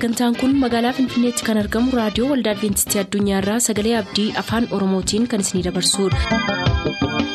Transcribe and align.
sagantaan 0.00 0.36
kun 0.40 0.52
magaalaa 0.62 0.92
finfinneetti 0.98 1.44
kan 1.48 1.60
argamu 1.62 1.92
raadiyoo 1.98 2.28
waldaa 2.30 2.54
adventistii 2.56 3.00
addunyaarraa 3.02 3.58
sagalee 3.68 3.96
abdii 4.02 4.28
afaan 4.44 4.68
oromootiin 4.78 5.28
kan 5.34 5.44
isinidabarsudha. 5.46 7.30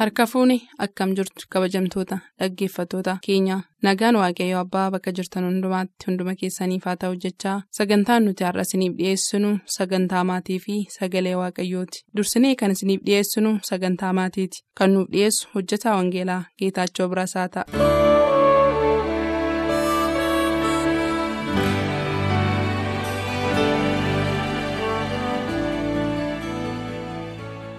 harka 0.00 0.24
fuuni 0.30 0.56
akkam 0.84 1.10
jirtu 1.18 1.46
kabajamtoota 1.52 2.16
dhaggeeffattoota 2.40 3.14
keenya 3.26 3.56
nagaan 3.86 4.16
waaqayyo 4.20 4.58
abbaa 4.64 4.90
bakka 4.94 5.12
jirtan 5.18 5.44
hundumaatti 5.48 6.06
hunduma 6.08 6.34
keessaniif 6.42 6.84
haa 6.88 6.96
ta'u 7.04 7.16
jechaa 7.24 7.56
sagantaan 7.78 8.24
nuti 8.28 8.44
har'a 8.48 8.66
isiniif 8.68 8.96
dhiyeessinu 8.98 9.52
sagantaa 9.76 10.24
maatii 10.32 10.58
fi 10.66 10.76
sagalee 10.98 11.34
waaqayyooti 11.42 12.04
dursinee 12.16 12.54
kan 12.62 12.70
isiniif 12.76 13.00
dhiyeessinu 13.08 13.54
sagantaa 13.70 14.12
maatiiti 14.20 14.64
kan 14.80 14.94
nuuf 14.96 15.08
dhiyeessu 15.16 15.48
hojjetaa 15.54 15.96
wangeelaa 16.00 16.42
geetaachoo 16.58 17.08
birasaa 17.14 17.48
ta'a. 17.56 18.15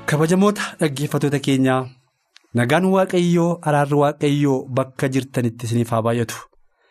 Kabajamoota 0.09 0.61
dhaggeeffattoota 0.81 1.39
keenyaa 1.47 1.79
nagaan 2.59 2.85
waaqayyoo 2.95 3.49
araarri 3.70 3.98
waaqayyoo 4.03 4.57
bakka 4.77 5.09
jirtanitti 5.15 5.65
isiniif 5.67 5.89
haa 5.95 6.02
baay'atu. 6.07 6.35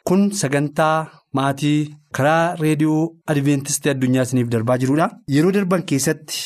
Kun 0.07 0.23
sagantaa 0.41 0.97
maatii 1.39 1.79
karaa 2.17 2.55
reediyoo 2.63 3.03
adventistii 3.33 3.91
addunyaa 3.95 4.23
isiniif 4.29 4.49
darbaa 4.55 4.79
jirudha 4.83 5.09
yeroo 5.37 5.53
darban 5.57 5.83
keessatti 5.93 6.43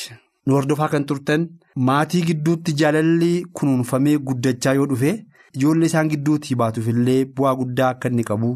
nu 0.47 0.55
hordofaa 0.59 0.89
kan 0.95 1.05
turtan 1.11 1.49
maatii 1.89 2.23
gidduutti 2.29 2.73
jaalalli 2.83 3.33
kunuunfamee 3.61 4.17
guddachaa 4.31 4.75
yoo 4.79 4.87
dhufe 4.93 5.13
ijoollee 5.59 5.87
isaan 5.91 6.09
gidduutti 6.13 6.55
baatuuf 6.63 6.89
illee 6.93 7.19
bu'aa 7.37 7.55
guddaa 7.61 7.89
akka 7.95 8.09
inni 8.13 8.25
qabu 8.31 8.51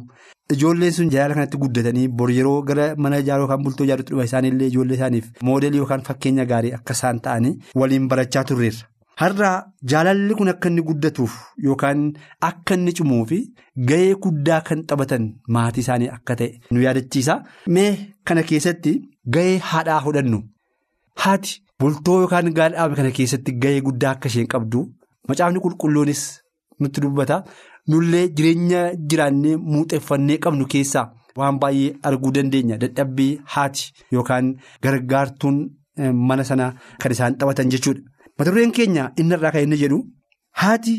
ijoolleen 0.57 0.93
sun 0.97 1.11
jaalala 1.15 1.35
kanatti 1.39 1.57
guddatanii 1.65 2.09
bor 2.19 2.31
yeroo 2.39 2.57
gara 2.71 2.89
mana 3.05 3.19
ijaaruu 3.25 3.45
yookaan 3.47 3.63
bultoo 3.69 3.85
ijaaruutti 3.89 4.13
dhufa 4.15 4.25
isaanillee 4.31 4.67
ijoollee 4.73 4.97
isaaniif 5.01 5.31
moodelii 5.49 5.79
yookaan 5.83 6.03
fakkeenya 6.09 6.45
gaarii 6.53 6.73
akka 6.79 6.93
isaan 6.99 7.21
ta'anii 7.29 7.55
waliin 7.83 8.09
barachaa 8.13 8.45
turreerra. 8.51 8.87
Har'aa 9.21 9.57
jaalalli 9.91 10.35
kun 10.39 10.49
akka 10.53 10.69
inni 10.71 10.83
guddatuuf 10.89 11.35
yookaan 11.67 12.01
akka 12.49 12.75
inni 12.79 12.93
cimuu 13.01 13.25
fi 13.33 13.39
gahee 13.91 14.15
guddaa 14.25 14.61
kan 14.69 14.81
taphatan 14.93 15.29
maatii 15.57 15.81
isaanii 15.87 16.09
akka 16.17 16.37
ta'e 16.41 16.49
nu 16.71 16.81
yaadachiisa. 16.87 17.37
Mee 17.75 17.91
kana 18.25 18.43
keessatti 18.49 18.95
gahee 19.37 19.59
haadhaa 19.73 20.01
fudhannu 20.07 20.41
haati 21.25 21.61
bultoo 21.81 22.19
yookaan 22.23 22.51
gaadhaame 22.59 22.97
kana 23.01 23.11
keessatti 23.19 23.53
gahee 23.65 23.81
guddaa 23.89 24.11
akka 24.17 24.29
isheen 24.33 24.47
qabdu 24.55 24.83
macaafni 25.29 25.61
qulqulluunis 25.67 26.23
nutti 26.81 27.01
dubbata. 27.03 27.37
Nullee 27.89 28.29
jireenya 28.37 28.81
jiraannee 29.11 29.57
muuxeeffannee 29.73 30.39
qabnu 30.45 30.67
keessaa 30.75 31.07
waan 31.39 31.59
baay'ee 31.63 31.95
arguu 32.09 32.33
dandeenya 32.37 32.77
dadhabbii 32.83 33.33
haati 33.55 33.91
yookaan 34.15 34.47
gargaartuun 34.85 35.57
mana 36.29 36.45
sana 36.51 36.67
kan 37.01 37.13
isaan 37.13 37.37
taphatan 37.39 37.71
jechuudha. 37.73 38.01
mata 38.39 38.51
dureen 38.51 38.73
keenya 38.77 39.03
inni 39.21 39.35
irraa 39.37 39.51
kan 39.55 39.63
inni 39.67 39.77
jedhu 39.83 39.99
haati 40.63 40.95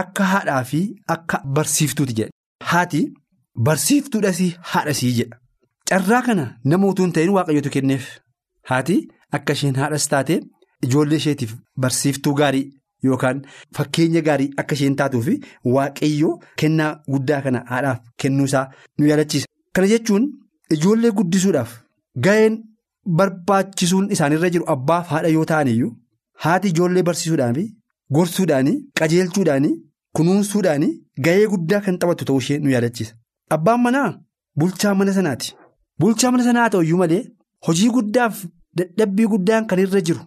akka 0.00 0.24
haadhaa 0.32 0.62
fi 0.70 0.80
akka 1.14 1.36
barsiiftuuti 1.56 2.14
jedha. 2.18 2.32
Haati 2.70 3.00
barsiiftuudhas 3.66 4.40
haadhasii 4.72 5.12
jedha. 5.18 5.36
Carraa 5.88 6.22
kana 6.26 6.44
nama 6.64 6.86
utuu 6.90 7.04
hin 7.06 7.12
ta'in 7.16 7.30
waaqayyootu 7.36 7.70
kenneef. 7.76 8.04
Haati 8.70 8.96
akka 9.36 9.52
isheen 9.58 9.76
haadhas 9.82 10.08
taate 10.12 10.34
ijoollee 10.86 11.16
isheetiif 11.22 11.54
barsiiftuu 11.84 12.34
gaarii 12.40 12.66
yookaan 13.06 13.42
fakkeenya 13.76 14.20
gaarii 14.28 14.50
akka 14.62 14.74
isheen 14.78 14.96
taatuuf 15.00 15.28
waaqayyoo 15.74 16.34
kennaa 16.62 16.90
guddaa 17.12 17.40
kana 17.46 17.62
haadhaaf 17.70 17.98
kennuusaa 18.22 18.66
nu 18.98 19.06
yaadachiisa. 19.10 19.46
Kana 19.74 19.86
jechuun 19.92 20.24
ijoollee 20.76 21.10
guddisuudhaaf 21.18 21.70
ga'een 22.26 22.58
barbaachisuun 23.18 24.10
isaanirra 24.14 24.50
jiru 24.54 24.64
abbaaf 24.74 25.06
haadha 25.14 25.28
yoo 25.36 25.44
ta'aniyyuu. 25.52 25.92
Haati 26.44 26.68
ijoollee 26.72 27.02
barsiisuudhaan 27.08 27.54
fi 27.58 27.64
gorsuudhaan 28.16 28.68
qajeelchuudhaan 28.98 29.66
kunuunsuudhaan 30.16 30.84
gahee 31.24 31.46
guddaa 31.54 31.80
kan 31.86 31.98
taphatu 32.02 32.24
ta'uu 32.28 32.38
ishee 32.44 32.58
nu 32.64 32.70
yaadachiisa. 32.74 33.14
Abbaan 33.56 33.80
manaa 33.86 34.10
bulchaa 34.58 34.94
mana 35.00 35.12
sanaati. 35.18 35.54
Bulchaa 36.00 36.30
mana 36.34 36.44
sanaa 36.48 36.68
ta'u 36.74 36.82
iyyuu 36.86 36.98
malee 37.02 37.22
hojii 37.66 37.90
guddaaf 37.96 38.44
dadhabbii 38.78 39.26
guddaan 39.32 39.66
kan 39.70 39.78
irra 39.84 40.00
jiru 40.08 40.20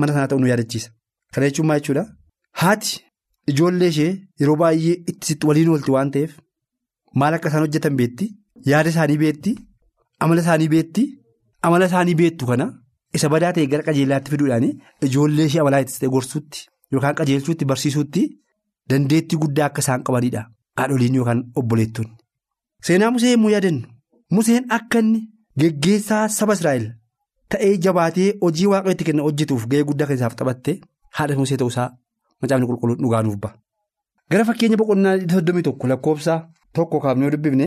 mana 0.00 0.12
sanaa 0.14 0.28
ta'u 0.32 0.38
nu 0.42 0.46
yaadachiisa. 0.52 0.90
Kana 1.34 1.46
jechuun 1.48 1.66
maal 1.68 1.80
jechuudha? 1.80 2.04
Haati 2.60 3.00
ijoollee 3.52 3.88
ishee 3.94 4.12
yeroo 4.40 4.56
baay'ee 4.62 4.94
ittisitti 5.10 5.46
waliin 5.48 5.68
oolti 5.74 5.90
waan 5.96 6.10
ta'eef 6.14 6.32
maal 7.22 7.34
akka 7.38 7.48
isaan 7.50 7.64
hojjetan 7.66 7.96
beetti, 8.00 8.26
yaada 8.70 8.90
isaanii 8.94 9.18
beetti, 9.24 9.52
amala 10.20 10.40
isaanii 10.44 10.68
beetti, 10.74 11.04
amala 11.62 11.86
isaanii 11.90 12.14
beettu 12.20 12.46
kana. 12.50 12.66
Isa 13.16 13.28
badaa 13.32 13.52
ta'e 13.56 13.66
gara 13.72 13.82
qajeelaatti 13.88 14.30
fiduudhaan 14.32 14.64
ijoollee 15.08 15.46
ishee 15.50 15.60
amalaa 15.64 15.80
itti 15.84 16.08
gorsuutti 16.14 16.64
yookaan 16.92 17.14
qajeelchuutti 17.20 17.64
barsiisuutti 17.70 18.22
dandeettii 18.90 19.38
guddaa 19.42 19.66
akka 19.70 19.80
isaan 19.84 20.02
qabanidha. 20.06 20.42
Haadholiin 20.78 21.14
yookaan 21.18 21.42
obboleettonni. 21.60 22.14
Seenaa 22.86 23.10
Musee 23.10 23.30
yommuu 23.34 23.50
yaadannu 23.50 23.86
Museen 24.36 24.64
akka 24.76 24.98
inni 25.04 25.20
geggeessaa 25.60 26.24
saba 26.36 26.52
Israa'el 26.58 26.86
ta'ee 27.54 27.76
jabaatee 27.84 28.26
hojii 28.42 28.66
waaqa 28.72 28.90
itti 28.94 29.04
kenna 29.08 29.22
hojjetuuf 29.26 29.66
gahee 29.70 29.84
guddaa 29.90 30.06
kan 30.08 30.16
isaaf 30.20 30.34
taphatte 30.40 30.74
haadha 31.18 31.36
Musee 31.40 31.56
ta'uusaa 31.62 31.88
macaafni 32.42 32.66
qulqulluun 32.70 32.98
dhugaa 33.04 33.22
nuuf 33.26 33.36
ba'a. 33.44 33.54
Gara 34.30 34.44
fakkeenya 34.48 34.76
boqonnaa 34.82 35.14
soddomii 35.34 35.62
tokko 35.68 35.86
lakkoofsa 35.92 36.34
tokko 36.76 37.00
kaafnee 37.04 37.30
dubbifne 37.34 37.66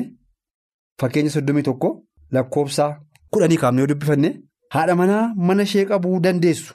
fakkeenya 1.01 1.31
soddomii 1.35 1.63
tokko 1.69 1.89
lakkoofsa 2.37 2.85
kudhanii 3.31 3.57
kaafnee 3.63 3.87
dubbifanne. 3.91 4.29
Haadha 4.75 4.95
manaa 5.01 5.23
mana 5.47 5.63
ishee 5.69 5.85
qabuu 5.91 6.19
dandeessu. 6.25 6.73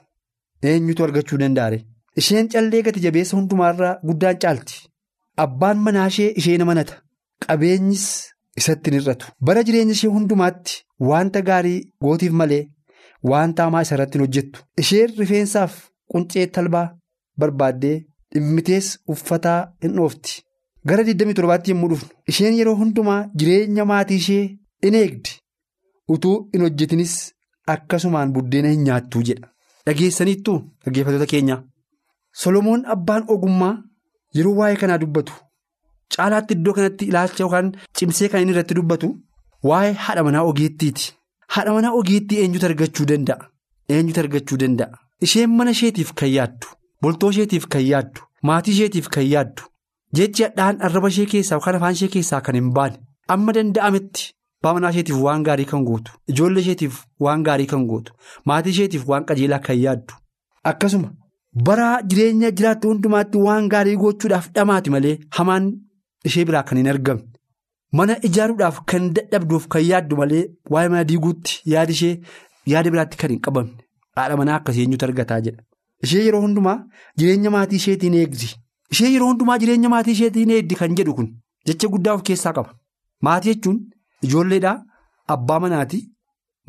Eenyutu 0.68 1.04
argachuu 1.06 1.38
danda'are 1.42 1.78
isheen 2.20 2.48
callee 2.52 2.82
gati 2.86 3.00
jabeessa 3.06 3.36
hundumaarraa 3.36 3.94
guddaan 4.08 4.38
caalti. 4.42 4.74
Abbaan 5.44 5.78
manaa 5.86 6.06
ishee 6.12 6.28
ishee 6.42 6.58
amanata 6.66 6.94
qabeenyis 7.46 8.04
isatti 8.60 8.90
hin 8.90 8.98
hir'atu. 9.00 9.26
Bara 9.46 9.62
jireenya 9.66 9.92
ishee 9.98 10.10
hundumaatti 10.16 10.72
wanta 11.10 11.40
gaarii 11.48 11.78
gootiif 12.04 12.32
malee 12.40 12.62
wanta 13.32 13.64
hamaa 13.68 13.82
isa 13.86 13.94
irratti 13.96 14.18
hin 14.18 14.24
hojjettu. 14.26 14.60
Isheen 14.82 15.10
rifeensaaf 15.22 15.72
quncee 16.14 16.46
talbaa 16.56 16.86
barbaaddee 17.42 17.94
dhimmitees 18.34 18.88
uffataa 19.14 19.58
hin 19.84 19.94
dhoofti 19.98 20.40
gara 20.90 21.02
27tti 21.10 21.70
yommuu 21.74 21.88
dhufnu 21.92 22.08
isheen 22.32 22.54
yeroo 22.60 22.74
hundumaa 22.80 23.20
jireenya 23.42 23.84
maatii 23.92 24.16
ishee 24.22 24.42
in 24.88 24.94
eegdi 25.02 25.30
utuu 26.16 26.36
hin 26.52 26.62
hojjetinis. 26.66 27.14
Akkasumaan 27.72 28.32
buddeena 28.34 28.68
hin 28.72 28.80
nyaattuu 28.86 29.20
jedha. 29.26 29.48
Dhageessaniittuu 29.86 30.54
dhaggeeffattoota 30.84 31.26
keenya. 31.32 31.56
Solomoon 32.40 32.82
abbaan 32.94 33.24
ogummaa 33.34 33.74
yeroo 34.38 34.54
waa'ee 34.56 34.76
kanaa 34.80 34.98
dubbatu 35.02 35.32
caalaatti 36.16 36.54
iddoo 36.58 36.72
kanatti 36.78 37.04
ilaalcha 37.12 37.42
yookaan 37.44 37.68
cimsee 38.00 38.28
kan 38.32 38.40
inni 38.44 38.52
irratti 38.54 38.74
dubbatu 38.78 39.10
waa'ee 39.70 39.92
haadha 40.06 40.22
manaa 40.28 40.42
ogeettiiti. 40.50 41.06
Haadha 41.54 41.72
manaa 41.76 41.92
ogeettii 42.00 42.38
eenyutu 42.46 42.66
argachuu 42.70 43.06
danda'a? 43.12 43.46
Eenyutu 43.94 44.20
argachuu 44.24 44.58
danda'a? 44.64 44.98
Isheen 45.26 45.50
mana 45.56 45.70
isheetiif 45.76 46.12
kan 46.20 46.28
yaaddu, 46.36 46.66
boltoo 47.02 47.30
isheetiif 47.34 47.66
kan 47.72 47.80
yaaddu, 47.92 48.20
maatii 48.48 48.72
isheetiif 48.76 49.08
kan 49.16 49.22
yaaddu, 49.32 49.62
jechi 50.18 50.42
hadhaan 50.46 50.80
arraba 50.88 51.08
ishee 51.14 51.26
keessaa 51.32 51.56
yookaan 51.58 51.76
afaan 51.80 51.92
ishee 51.98 52.08
keessaa 52.14 52.40
kan 52.46 52.54
hin 52.60 52.70
baane 52.78 52.96
amma 53.34 53.52
danda'ametti. 53.56 54.30
Abbaa 54.62 54.74
manaa 54.74 54.90
isheetiif 54.94 55.18
waan 55.26 55.42
gaarii 55.46 55.64
kan 55.70 55.84
gootu 55.86 56.12
ijoollee 56.32 56.60
isheetiif 56.64 56.98
waan 57.26 57.40
gaarii 57.46 57.66
kan 57.70 57.86
gootu 57.92 58.12
maatii 58.50 58.70
isheetiif 58.74 59.06
waan 59.12 59.24
qajeelaa 59.30 59.58
kan 59.68 59.78
yaaddu 59.84 60.14
akkasuma 60.70 61.08
bara 61.68 61.86
jireenya 62.12 62.50
jiraattu 62.60 62.88
hundumaatti 62.92 63.38
waan 63.46 63.66
gaarii 63.72 63.96
gochuudhaaf 64.02 64.46
dhamaati 64.58 64.90
malee 64.96 65.16
hamaan 65.38 65.66
ishee 66.30 66.44
biraa 66.50 66.62
kan 66.68 66.78
hin 66.80 66.88
argamne 66.92 67.26
mana 68.00 68.16
ijaaruudhaaf 68.28 68.78
kan 68.92 69.08
dadhabduuf 69.16 69.66
kan 69.76 69.82
yaaddu 69.88 70.16
malee 70.20 70.44
waa'ee 70.76 70.88
mana 70.94 71.04
diiguutti 71.10 71.58
yaada 71.74 71.92
ishee 71.98 72.14
yaada 72.74 72.90
biraatti 72.96 73.16
kan 73.24 73.30
hin 73.36 73.40
qabamne 73.48 73.81
haadha 74.20 74.36
manaa 74.40 74.56
akkasii 74.60 74.82
eenyutu 74.86 75.04
argataa 75.08 75.40
jedha 75.46 75.62
ishee 76.08 76.22
yeroo 76.26 76.40
hundumaa 76.46 76.76
jireenya 77.22 77.50
maatii 77.56 77.76
isheetiin 77.82 78.14
eegdi 78.20 78.48
ishee 78.96 79.10
yeroo 79.14 79.28
hundumaa 79.32 79.58
jireenya 79.64 79.88
maatii 79.94 80.12
isheetiin 80.18 80.50
eegdi 80.58 80.74
kan 80.80 80.94
jedhu 81.00 81.14
kun 81.20 81.28
jecha 81.70 81.88
guddaa 81.96 82.14
of 82.18 82.22
keessaa 82.30 82.52
qaba 82.58 82.70
maatii 83.28 83.54
jechuun. 83.54 83.78
Ijoolleedhaa 84.26 84.76
abbaa 85.34 85.58
manaati 85.62 85.98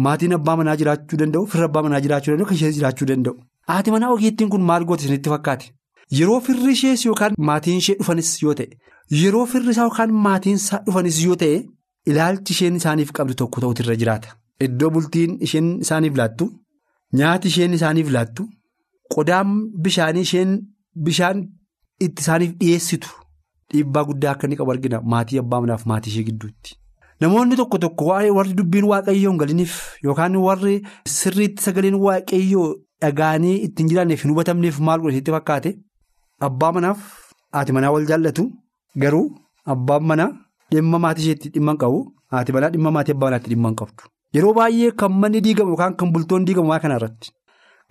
maatiin 0.06 0.34
abbaa 0.38 0.56
manaa 0.60 0.76
jiraachuu 0.82 1.18
danda'u 1.22 1.46
firra 1.52 1.66
abbaa 1.70 1.84
manaa 1.88 2.00
jiraachuu 2.06 2.32
danda'u 2.32 2.48
kan 2.52 2.56
ishee 2.60 2.72
jiraachuu 2.78 3.08
danda'u. 3.12 3.36
Haati 3.72 3.92
manaa 3.96 4.10
ogeettiin 4.16 4.50
kun 4.54 4.62
maal 4.70 4.86
goote 4.92 5.04
isinitti 5.06 5.30
fakkaate 5.34 5.68
yeroo 6.20 6.40
firri 6.48 6.72
ishees 6.78 7.06
yookaan 7.10 7.34
maatiin 7.50 7.78
ishee 7.84 7.96
dhufanis 8.00 8.32
yoo 8.44 8.54
ta'e 8.62 8.68
yeroo 9.22 9.46
firri 9.52 9.70
isaa 9.76 9.84
yookaan 9.90 10.12
maatiin 10.26 10.56
isaa 10.62 10.80
dhufanis 10.88 11.20
yoo 11.26 11.36
ta'e 11.44 11.60
ilaalchi 12.14 12.54
isheen 12.58 12.76
isaaniif 12.82 13.12
qabdu 13.20 13.34
tokko 13.44 13.62
ta'utu 13.66 13.84
irra 13.86 13.96
jiraata. 14.02 14.30
Iddoo 14.68 14.90
bultiin 14.98 15.38
isheen 15.50 15.70
isaaniif 15.86 16.18
laattu 16.22 16.50
nyaati 17.20 17.48
isheen 17.54 17.74
isaaniif 17.80 18.10
laattu 18.16 18.44
qodaan 19.16 19.50
bishaanii 19.88 20.22
isheen 20.28 20.52
bishaan 21.08 21.42
itti 22.06 22.22
isaaniif 22.26 22.54
dhiyeessitu 22.62 23.10
dhiibbaa 23.74 24.04
guddaa 24.10 24.32
akka 24.36 24.48
inni 24.48 24.58
qabu 24.62 24.72
argina 24.76 25.02
maatii 25.14 25.40
abbaa 25.44 25.62
manaaf 25.66 25.86
maatii 25.92 26.12
ishee 26.14 26.24
gidduutti. 26.30 26.76
Namoonni 27.22 27.56
tokko 27.60 27.78
tokko 27.84 28.06
warri 28.38 28.54
dubbiin 28.60 28.86
waaqayyoo 28.92 29.32
hin 29.32 29.40
galiniif 29.42 29.74
yookaan 30.06 30.36
warri 30.46 30.76
sirriitti 31.18 31.64
sagaleen 31.66 31.96
waaqayyoo 32.06 32.68
dhaga'anii 33.06 33.56
ittiin 33.68 33.90
jiraanneef 33.92 34.24
hin 34.26 34.32
hubatamneef 34.34 34.80
maal 34.88 35.00
godhasitti 35.06 35.32
fakkaate 35.36 35.72
abbaa 36.48 36.72
manaaf 36.78 37.00
haati 37.58 37.72
manaa 37.78 37.92
wal 37.96 38.06
jaallatu 38.12 38.46
garuu 39.06 39.26
abbaan 39.76 40.04
manaa 40.12 40.30
dhimma 40.76 41.00
maatii 41.06 41.24
isheetti 41.28 41.50
dhimma 41.58 41.72
hin 41.76 41.80
qabu 41.86 42.00
haati 42.36 42.52
manaa 42.58 42.70
dhimma 42.76 42.92
maatii 42.98 43.16
abbaa 43.18 43.28
manaatti 43.32 43.50
dhimma 43.54 43.70
hin 43.74 43.76
qabdu. 43.84 44.04
Yeroo 44.36 44.54
baay'ee 44.58 44.92
kan 45.00 45.12
manni 45.22 45.40
diigamu 45.46 45.72
yookaan 45.74 45.96
kan 46.00 46.10
bultoon 46.14 46.46
diigamu 46.48 46.70
waa 46.74 46.80
kanarratti 46.84 47.28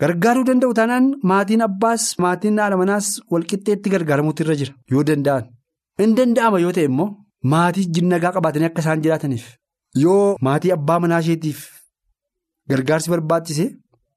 gargaaruu 0.00 0.44
danda'u 0.48 0.74
taanaan 0.78 1.06
maatiin 1.30 1.62
abbaas 1.68 2.04
maatiin 2.24 2.58
haadha 2.62 2.76
manaas 2.82 3.06
walqixxeetti 3.32 3.88
gargaaramuutu 3.94 4.42
irra 4.44 4.54
jira. 4.60 4.72
Yoo 4.92 5.02
danda'an. 5.08 5.44
Hin 6.00 6.12
danda'ama 6.18 6.58
yoo 6.64 6.72
ta'e 6.76 6.84
immoo 6.90 7.08
maatii 7.52 7.84
jinnagaa 7.94 8.32
qabaatanii 8.36 8.68
akka 8.70 8.80
isaan 8.84 9.02
jiraataniif 9.04 9.44
yoo 10.04 10.36
maatii 10.46 10.72
abbaa 10.76 10.98
manaa 11.04 11.20
isheetiif 11.24 11.58
gargaarsi 12.70 13.10
barbaachise 13.14 13.66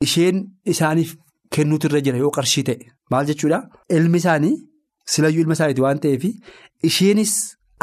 isheen 0.06 0.38
isaaniif 0.74 1.12
kennuutu 1.56 1.88
irra 1.90 2.02
jira 2.06 2.18
yoo 2.24 2.32
qarshii 2.38 2.64
ta'e. 2.70 2.78
Maal 3.12 3.26
jechuudha? 3.30 3.60
Ilmi 3.98 4.18
isaanii 4.24 4.54
silayyuu 5.14 5.42
ilma 5.44 5.54
isaaniiti 5.58 5.82
waan 5.86 6.00
ta'eef 6.04 6.24
isheenis 6.90 7.34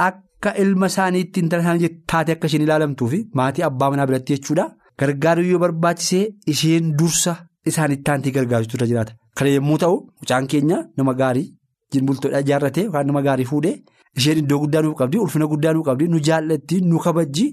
akka 0.07 0.23
ilma 0.63 0.87
isaaniitti 0.93 1.41
intala 1.43 1.63
isaanii 1.65 1.91
taate 2.13 2.33
akka 2.35 2.47
isheen 2.51 2.63
ilaalamtuuf 2.67 3.13
maatii 3.41 3.63
abbaa 3.71 3.91
manaa 3.93 4.07
biratti 4.11 4.33
jechuudha 4.37 4.65
gargaaruu 5.01 5.45
yoo 5.53 5.59
barbaachise 5.65 6.21
isheen 6.53 6.93
dursa 6.99 7.35
isaaniitti 7.71 8.05
taantii 8.09 8.33
gargaaruutu 8.37 8.77
irra 8.79 8.87
jiraata 8.93 9.13
kana 9.41 9.51
yommuu 9.57 9.79
ta'u 9.83 9.97
mucaan 10.21 10.47
keenya 10.55 10.79
nama 10.97 11.15
gaarii. 11.21 11.49
Bultoodhaa 12.09 12.41
ijaarratee 12.45 12.85
yookaan 12.87 13.07
nama 13.11 13.21
gaarii 13.27 13.45
fuudhee 13.51 13.75
isheen 14.19 14.39
iddoo 14.43 14.59
guddaa 14.63 14.83
nuuf 14.85 14.97
qabdi 15.01 15.19
ulfina 15.25 15.47
guddaa 15.53 15.73
nuuf 15.77 15.87
qabdi 15.89 16.07
nu 16.13 16.19
jaallatti 16.29 16.81
nu 16.91 16.99
kabajji 17.07 17.47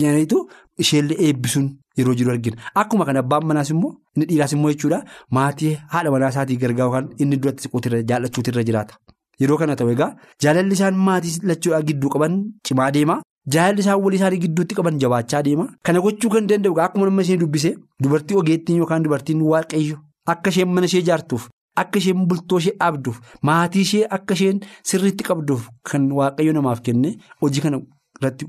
jedhaniitu 0.00 0.38
isheenillee 0.84 1.18
eebbisuun 1.26 1.66
yeroo 1.98 2.14
jiru 2.18 2.30
argina. 2.34 2.56
Akkuma 2.80 3.04
kana 3.08 3.18
abbaan 3.24 3.44
manaas 3.50 3.70
immoo 3.74 3.92
inni 4.16 4.26
dhiiraas 4.30 4.52
immoo 4.56 4.70
jechuudha 4.74 5.02
maatii 5.38 5.74
haadha 5.94 6.10
manaa 6.14 6.28
isaatii 6.34 6.56
gargaaru 6.62 6.88
yookaan 6.90 7.10
inni 7.24 7.36
duratti 7.42 7.62
siquutu 7.68 7.88
jaallachuutu 8.12 8.50
irra 8.54 8.64
jiraata. 8.70 8.94
Yeroo 9.40 9.58
kana 9.60 9.76
ta'u 9.76 9.90
egaa 9.94 10.10
jaalalli 10.42 10.74
isaan 10.78 10.94
maatii 11.06 11.38
lachuudhaa 11.50 11.82
gidduu 11.88 12.10
qaban 12.14 12.34
cimaa 12.68 12.90
deema. 12.96 13.16
Jaalalli 13.54 13.80
isaan 13.84 14.00
walii 14.04 14.16
isaanii 14.20 14.38
gidduutti 14.44 14.74
qaban 14.78 14.98
jabaachaa 15.02 15.42
deema. 15.48 15.66
Kana 15.84 16.00
gochuu 16.04 16.30
kan 16.34 16.46
danda'u 16.50 16.78
akkuma 16.86 17.06
nama 17.10 17.22
ishee 17.26 17.36
dubbise 17.42 17.70
dubartii 18.02 18.36
ogeettiin 18.42 18.78
yookaan 18.82 19.02
dubartiin 19.04 19.42
waaqayyo 19.52 19.96
akka 20.34 20.50
isheen 20.50 20.68
mana 20.74 20.86
ishee 20.90 21.00
ijaartuuf. 21.04 21.48
Akka 21.80 21.98
isheen 21.98 22.26
bultoo 22.28 22.58
ishee 22.62 22.74
dhaabduuf 22.80 23.20
maatii 23.48 23.80
ishee 23.86 24.04
akka 24.16 24.34
isheen 24.38 24.60
sirriitti 24.90 25.24
qabduuf 25.28 25.68
kan 25.90 26.10
waaqayyo 26.18 26.52
namaaf 26.58 26.80
kenne 26.88 27.16
hojii 27.42 27.60
kana 27.66 27.80
irratti 28.20 28.46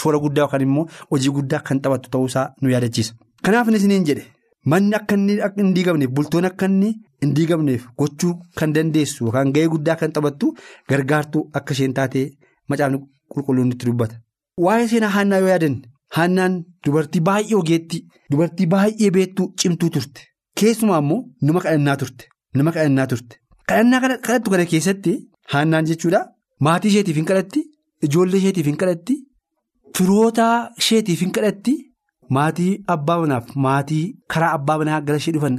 shoora 0.00 0.18
guddaa 0.24 0.42
yookaan 0.44 0.62
immoo 0.66 0.86
hojii 1.10 1.30
guddaa 1.38 1.60
kan 1.70 1.80
taphattu 1.80 2.10
ta'uusaa 2.10 2.46
nu 2.62 2.70
yaadachiisa. 2.74 3.14
Kanaaf 3.44 3.68
isiniin 3.68 4.04
jedhe 4.08 4.24
manni 4.72 4.94
akka 4.98 5.16
hin 5.60 5.74
diigamneef 5.76 6.10
bultoon 6.16 6.44
akka 6.48 6.66
hin 6.68 7.34
diigamneef 7.36 7.86
gochuu 7.98 8.32
kan 8.58 8.72
dandeessu 8.74 9.24
yookaan 9.24 9.52
gahee 9.54 9.68
guddaa 9.74 9.96
kan 10.00 10.12
taphattu 10.16 10.54
gargaartuu 10.92 11.42
akka 11.60 11.72
isheen 11.78 11.94
taatee 11.98 12.26
macaafni 12.68 12.98
qulqulluun 13.34 13.68
nutti 13.70 13.86
dubbata. 13.86 14.16
Waa'ee 14.64 14.88
seenaa 14.92 15.08
haannaa 15.16 15.38
yoo 15.44 15.48
yaadanne 15.52 15.82
haannaan 16.16 16.58
dubartii 16.86 17.20
baay'ee 17.28 17.56
ogeettii 17.60 18.02
dubartii 18.30 18.66
baay'ee 18.74 19.10
beektuu 19.16 19.48
cimtuu 19.62 19.90
turte. 19.96 20.20
Keessumaa 20.60 20.98
immoo 21.04 21.20
nama 21.42 21.60
kadhannaa 21.64 21.96
turte 22.02 22.24
nama 22.60 22.72
kadhannaa 22.76 23.06
turte 23.12 23.36
kadhannaa 23.68 24.00
kadhattu 24.06 24.50
kana 24.54 24.64
keessatti 24.72 25.12
haannaan 25.52 25.86
jechuudha 25.90 26.20
maatii 26.66 26.88
isheetiif 26.92 27.16
hin 27.20 27.24
kadhatti 27.30 27.62
ijoollee 28.08 28.38
isheetiif 28.42 28.66
hin 28.70 28.76
kadhatti 28.82 29.16
firoota 29.96 30.46
isheetiif 30.82 31.20
hin 31.26 31.32
kadhatti 31.36 31.74
maatii 32.36 32.70
abbaa 32.94 33.18
manaaf 33.22 33.46
maatii 33.66 34.02
karaa 34.34 34.52
abbaa 34.58 34.78
manaa 34.82 35.00
gara 35.08 35.18
ishee 35.22 35.32
dhufan 35.36 35.56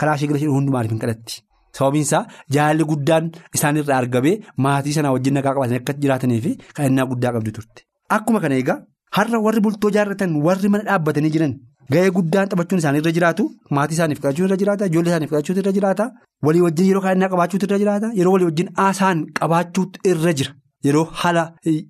karaa 0.00 0.14
ishee 0.18 0.28
gara 0.30 0.38
ishee 0.40 0.50
hundumaatiif 0.56 0.92
hin 0.94 1.00
kadhatti 1.04 1.40
sababiin 1.78 2.04
isaa 2.08 2.22
jaalalli 2.56 2.84
guddaan 2.92 3.30
isaanirraa 3.58 3.98
argamee 4.02 4.36
maatii 4.66 4.92
sanaa 4.98 5.12
wajjin 5.16 5.34
nagaa 5.38 5.54
qabaatanii 5.58 5.80
akka 5.82 5.92
jiraatanii 6.06 6.40
fi 6.46 6.52
kadhannaa 6.78 7.06
guddaa 7.12 7.32
qabdu 7.36 7.50
turte 7.58 7.80
akkuma 8.16 8.40
kana 8.46 8.54
egaa 8.62 8.78
har'a 9.18 9.38
warri 9.46 9.60
bultoo 9.66 9.90
jaarratan 9.98 10.36
warri 10.46 10.68
mana 10.74 10.84
dhaabbatanii 10.88 11.30
jiran. 11.36 11.54
Ga'ee 11.92 12.10
guddaan 12.16 12.48
taphachuun 12.50 12.78
isaanii 12.80 13.00
irra 13.02 13.12
jiraatu 13.16 13.44
maatii 13.76 13.94
isaaniif 13.98 14.20
kadhachuun 14.22 14.46
irra 14.48 14.56
jiraata 14.60 14.86
ijoollee 14.90 15.10
isaaniif 15.12 15.30
kadhachuutu 15.32 15.60
irra 15.62 15.72
jiraata 15.78 16.04
walii 16.46 16.62
wajjin 16.66 16.86
yeroo 16.90 17.02
kadhannaa 17.06 17.28
qabaachuutu 17.32 17.66
irra 17.68 17.78
jiraata 17.82 18.08
yeroo 18.18 18.32
walii 18.34 18.46
wajjin 18.50 18.68
haasaan 18.80 19.18
qabaachuutu 19.40 19.98
irra 20.12 20.32
jira 20.40 20.52
yeroo 20.88 21.04
haala 21.22 21.42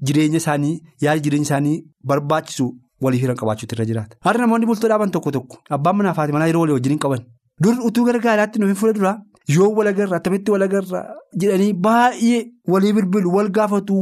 jireenya 0.08 0.38
isaanii 0.43 0.73
yaada 1.05 1.20
jireenya 1.26 1.46
isaanii 1.49 1.76
barbaachisu 2.12 2.67
walii 3.06 3.20
firan 3.22 3.37
qabaachuutu 3.43 3.75
irra 3.76 3.84
jiraata. 3.90 4.16
Har'a 4.26 4.40
namoonni 4.44 4.66
bultoo 4.70 4.88
dhaaban 4.93 5.10
tokko 5.16 5.31
tokko 5.37 5.56
abbaan 5.76 5.96
manaa 6.00 6.14
fi 6.16 6.20
haati 6.22 6.32
manaa 6.38 6.46
yeroo 6.50 6.60
walii 6.64 6.75
wajjin 6.78 6.93
hin 6.96 6.99
qaban 7.06 7.22
dur 7.64 7.75
utuu 7.90 8.04
gargaaraatti 8.10 8.58
nuuf 8.64 8.78
fuula 8.82 8.93
duraa 8.99 9.16
yoo 9.56 9.70
walagarra 9.78 10.16
attamitti 10.20 10.50
walagarra 10.56 11.00
jedhanii 11.44 11.72
baay'ee 11.87 12.43
walii 12.75 12.93
bilbilu 12.99 13.32
wal 13.38 13.50
gaafatu. 13.58 13.96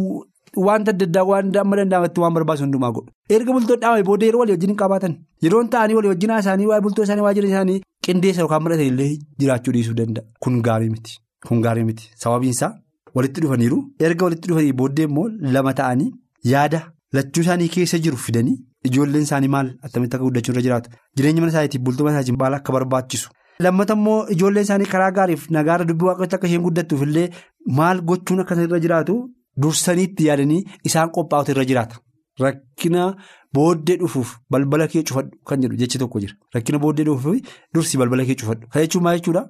Wanta 0.67 0.91
adda 0.93 1.05
addaa 1.06 1.23
waan 1.31 1.50
amma 1.61 1.76
danda'amatti 1.79 2.20
waan 2.20 2.32
barbaachisu 2.37 2.64
hundumaa 2.64 2.88
godhu. 2.94 3.11
Erga 3.35 3.52
bultoo 3.56 3.76
dhaabame 3.82 4.02
booda 4.08 4.26
yeroo 4.26 4.41
walii 4.41 4.52
wajjin 4.56 4.70
hin 4.73 4.76
qabaatan 4.81 5.12
yeroon 5.44 5.69
ta'anii 5.75 5.94
walii 5.99 6.08
wajjin 6.12 6.31
isaanii 6.38 6.67
waa'ee 6.70 6.82
bultoo 6.87 7.05
isaanii 7.06 7.23
waa'ee 7.26 7.35
jireenya 7.37 7.56
isaanii 7.58 7.76
qindeessa 8.06 8.41
yookaan 8.44 8.62
maratan 8.64 8.87
illee 8.93 9.11
jiraachuu 9.43 9.73
dhiisuu 9.76 9.94
danda'a. 10.00 10.25
Kun 10.46 10.56
gaarii 10.69 10.91
miti. 10.94 11.14
Kun 11.49 11.61
gaarii 11.67 11.85
miti. 11.91 12.11
Sababiin 12.25 12.50
isaa 12.56 12.73
walitti 13.19 13.41
dhufaniiru 13.44 13.79
erga 14.08 14.25
walitti 14.29 14.49
dhufanii 14.53 14.73
booddee 14.81 15.05
immoo 15.11 15.29
lama 15.58 15.73
ta'anii 15.82 16.11
yaada 16.55 16.81
lachuu 17.19 17.43
isaanii 17.46 17.69
keessa 17.76 17.99
jiru 18.08 18.17
fidanii 18.26 18.56
ijoolleen 18.88 19.23
isaanii 19.29 19.49
maal 19.55 19.69
attamitti 19.87 20.17
akka 20.17 20.25
guddachuu 20.27 20.53
irra 20.55 20.62
jiraatu 20.67 20.91
jireenya 21.17 21.41
mana 21.43 21.53
isaaniitiif 21.55 21.82
bultoo 21.88 22.05
mana 22.06 22.15
isaaniitiif 22.17 22.38
maal 22.43 22.55
akka 22.59 22.73
barbaachisu. 22.77 23.29
Lammata 23.65 23.94
immoo 23.99 24.21
ijoolleen 24.35 24.65
isaanii 24.69 24.87
karaa 24.94 25.11
gaariif 25.19 25.49
nagaara 25.56 25.85
dubbii 25.91 26.06
waaqayyootti 26.11 26.35
akka 26.38 26.47
isheen 26.50 26.62
guddattuuf 26.67 27.03
illee 27.09 27.27
maal 27.81 28.00
gochuun 28.12 28.41
akka 28.44 28.55
irra 28.67 28.81
jiraatu. 28.87 29.19
Dursaniitti 29.62 30.27
yaadanii 30.29 30.65
isaan 30.88 31.11
qophaa'utu 31.17 31.53
irra 31.55 31.65
jiraata. 31.70 31.96
Rakkina 32.44 33.06
booddee 33.55 33.96
dhufuuf 34.03 34.31
balbala 34.51 34.87
kee 34.93 35.03
cufadhu 35.08 35.37
kan 35.49 35.60
jedhu 35.63 35.77
jechi 35.81 35.99
tokko 36.03 36.20
jira. 36.22 36.34
Rakkina 36.55 36.79
booddee 36.84 37.05
dhufuuf 37.08 37.41
dursi 37.75 37.99
balbala 38.03 38.25
kee 38.29 38.34
cufadhu. 38.43 38.69
Kana 38.72 38.84
jechuun 38.87 39.03
maal 39.05 39.19
jechuudha? 39.19 39.43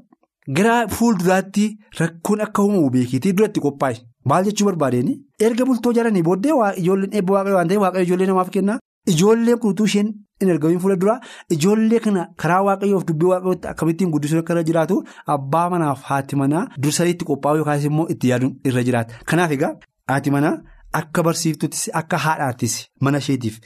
Gara 0.57 0.75
fuulduraatti 0.89 1.67
rakkoon 2.01 2.41
akka 2.47 2.63
uumamu 2.65 2.91
beekiitii 2.97 3.33
duratti 3.39 3.61
qophaa'e. 3.67 4.01
Maal 4.31 4.45
jechuu 4.49 4.67
barbaadeen 4.71 5.13
erga 5.49 5.65
bultoo 5.69 5.93
jalanii 5.99 6.23
booddee 6.29 6.53
ijoolleen 6.83 7.15
eebba 7.21 7.33
waaqayyoo 7.37 7.57
waan 7.59 7.69
ta'eef 7.69 7.83
waaqayyo 7.85 8.07
ijoollee 8.09 8.27
namaaf 8.33 8.51
kenna. 8.57 8.79
Ijoolleen 9.09 9.59
kunuutuu 9.59 9.87
isheen 9.91 10.09
hin 10.41 10.51
argamin 10.55 10.79
fuula 10.81 10.97
duraa 11.03 11.21
ijoollee 11.57 12.01
kana 12.07 12.27
karaa 12.43 12.63
waaqayyoof 12.69 13.05
dubbii 13.09 13.29
waaqayyootti 13.33 13.69
akkamittiin 13.73 14.11
guddisuun 14.15 14.41
akka 14.43 14.53
irra 14.55 14.63
jiraatu 14.71 14.99
abbaa 15.35 15.67
manaaf 15.75 16.03
haati 16.11 16.37
manaa 16.43 16.65
dursaniitti 16.87 17.25
qophaa'u 17.31 17.57
yookaas 17.61 17.85
immoo 17.91 18.07
itti 18.15 18.29
yaaduun 18.33 18.57
irra 18.71 18.83
jiraata. 18.89 19.15
Kanaaf 19.31 19.51
egaa 19.57 19.73
haati 20.13 20.31
manaa 20.37 20.55
akka 21.01 21.23
barsiiftuuttis 21.29 21.85
akka 22.03 22.17
haadhaattis 22.25 22.75
mana 23.01 23.19
isheetiif 23.25 23.59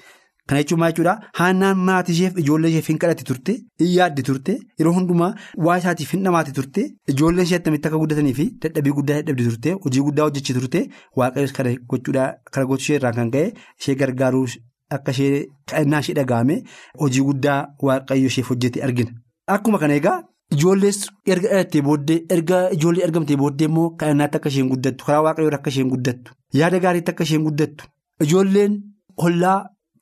kana 0.48 0.60
jechuun 0.62 0.80
maal 0.80 0.92
jechuudha 0.92 1.14
haannaan 1.38 1.78
maatii 1.88 2.12
isheef 2.16 2.38
ijoollee 2.42 2.70
isheef 2.72 2.88
hin 2.92 2.98
kadhatti 3.04 3.24
turte 3.30 3.52
hin 3.82 3.90
yaaddi 3.98 4.22
turte 4.28 4.56
yeroo 4.80 4.92
hundumaa 4.98 5.30
waa 5.68 5.78
isaatiif 5.82 6.12
hin 6.16 6.24
dhamaati 6.28 6.52
turte 6.58 6.82
ijoolleen 7.14 7.46
ishee 7.48 7.58
attamitti 7.62 7.88
akka 7.90 7.98
guddatanii 8.02 8.34
fi 8.42 8.46
dadhabbii 8.66 8.92
guddaa 9.00 9.16
dadhabdi 9.22 9.44
turte 9.50 9.72
hojii 9.86 10.02
guddaa 10.10 10.24
hojjechii 10.28 10.54
turte 10.60 10.84
waaqayyoos 11.22 11.52
kana 11.58 11.74
gochuudhaa 11.94 12.28
kana 12.52 12.66
gochuu 12.74 12.94
irraa 13.00 13.12
kan 13.18 13.30
ka'e 13.36 13.50
ishee 13.80 13.94
gargaaruu. 14.04 14.46
Akka 14.90 15.10
ishee 15.12 15.46
kadhannaa 15.70 16.00
ishee 16.04 16.14
dhaga'ame 16.20 16.56
hojii 17.02 17.22
guddaa 17.28 17.58
waaqayyo 17.88 18.26
isheef 18.32 18.48
hojjete 18.50 18.82
argina. 18.86 19.10
Akkuma 19.54 19.78
kana 19.78 19.94
egaa 20.00 20.16
ijoollees 20.54 20.98
erga 21.26 21.48
dhalattee 21.48 21.82
booddee 21.86 22.18
erga 22.36 22.58
ijoollee 22.76 23.04
argamtee 23.06 23.36
booddee 23.42 23.66
immoo 23.70 23.90
kadhannaatti 24.00 24.36
akka 24.40 24.48
isheen 24.54 24.68
guddattu 24.72 25.04
karaa 25.06 25.22
waaqayyoon 25.26 25.54
akka 25.58 25.70
isheen 25.74 25.88
guddattu 25.94 26.32
yaada 26.60 26.78
gaariitti 26.84 27.10
akka 27.14 27.24
isheen 27.28 27.44
guddattu 27.46 27.84
ijoolleen 28.26 28.76
hollaa 29.22 29.56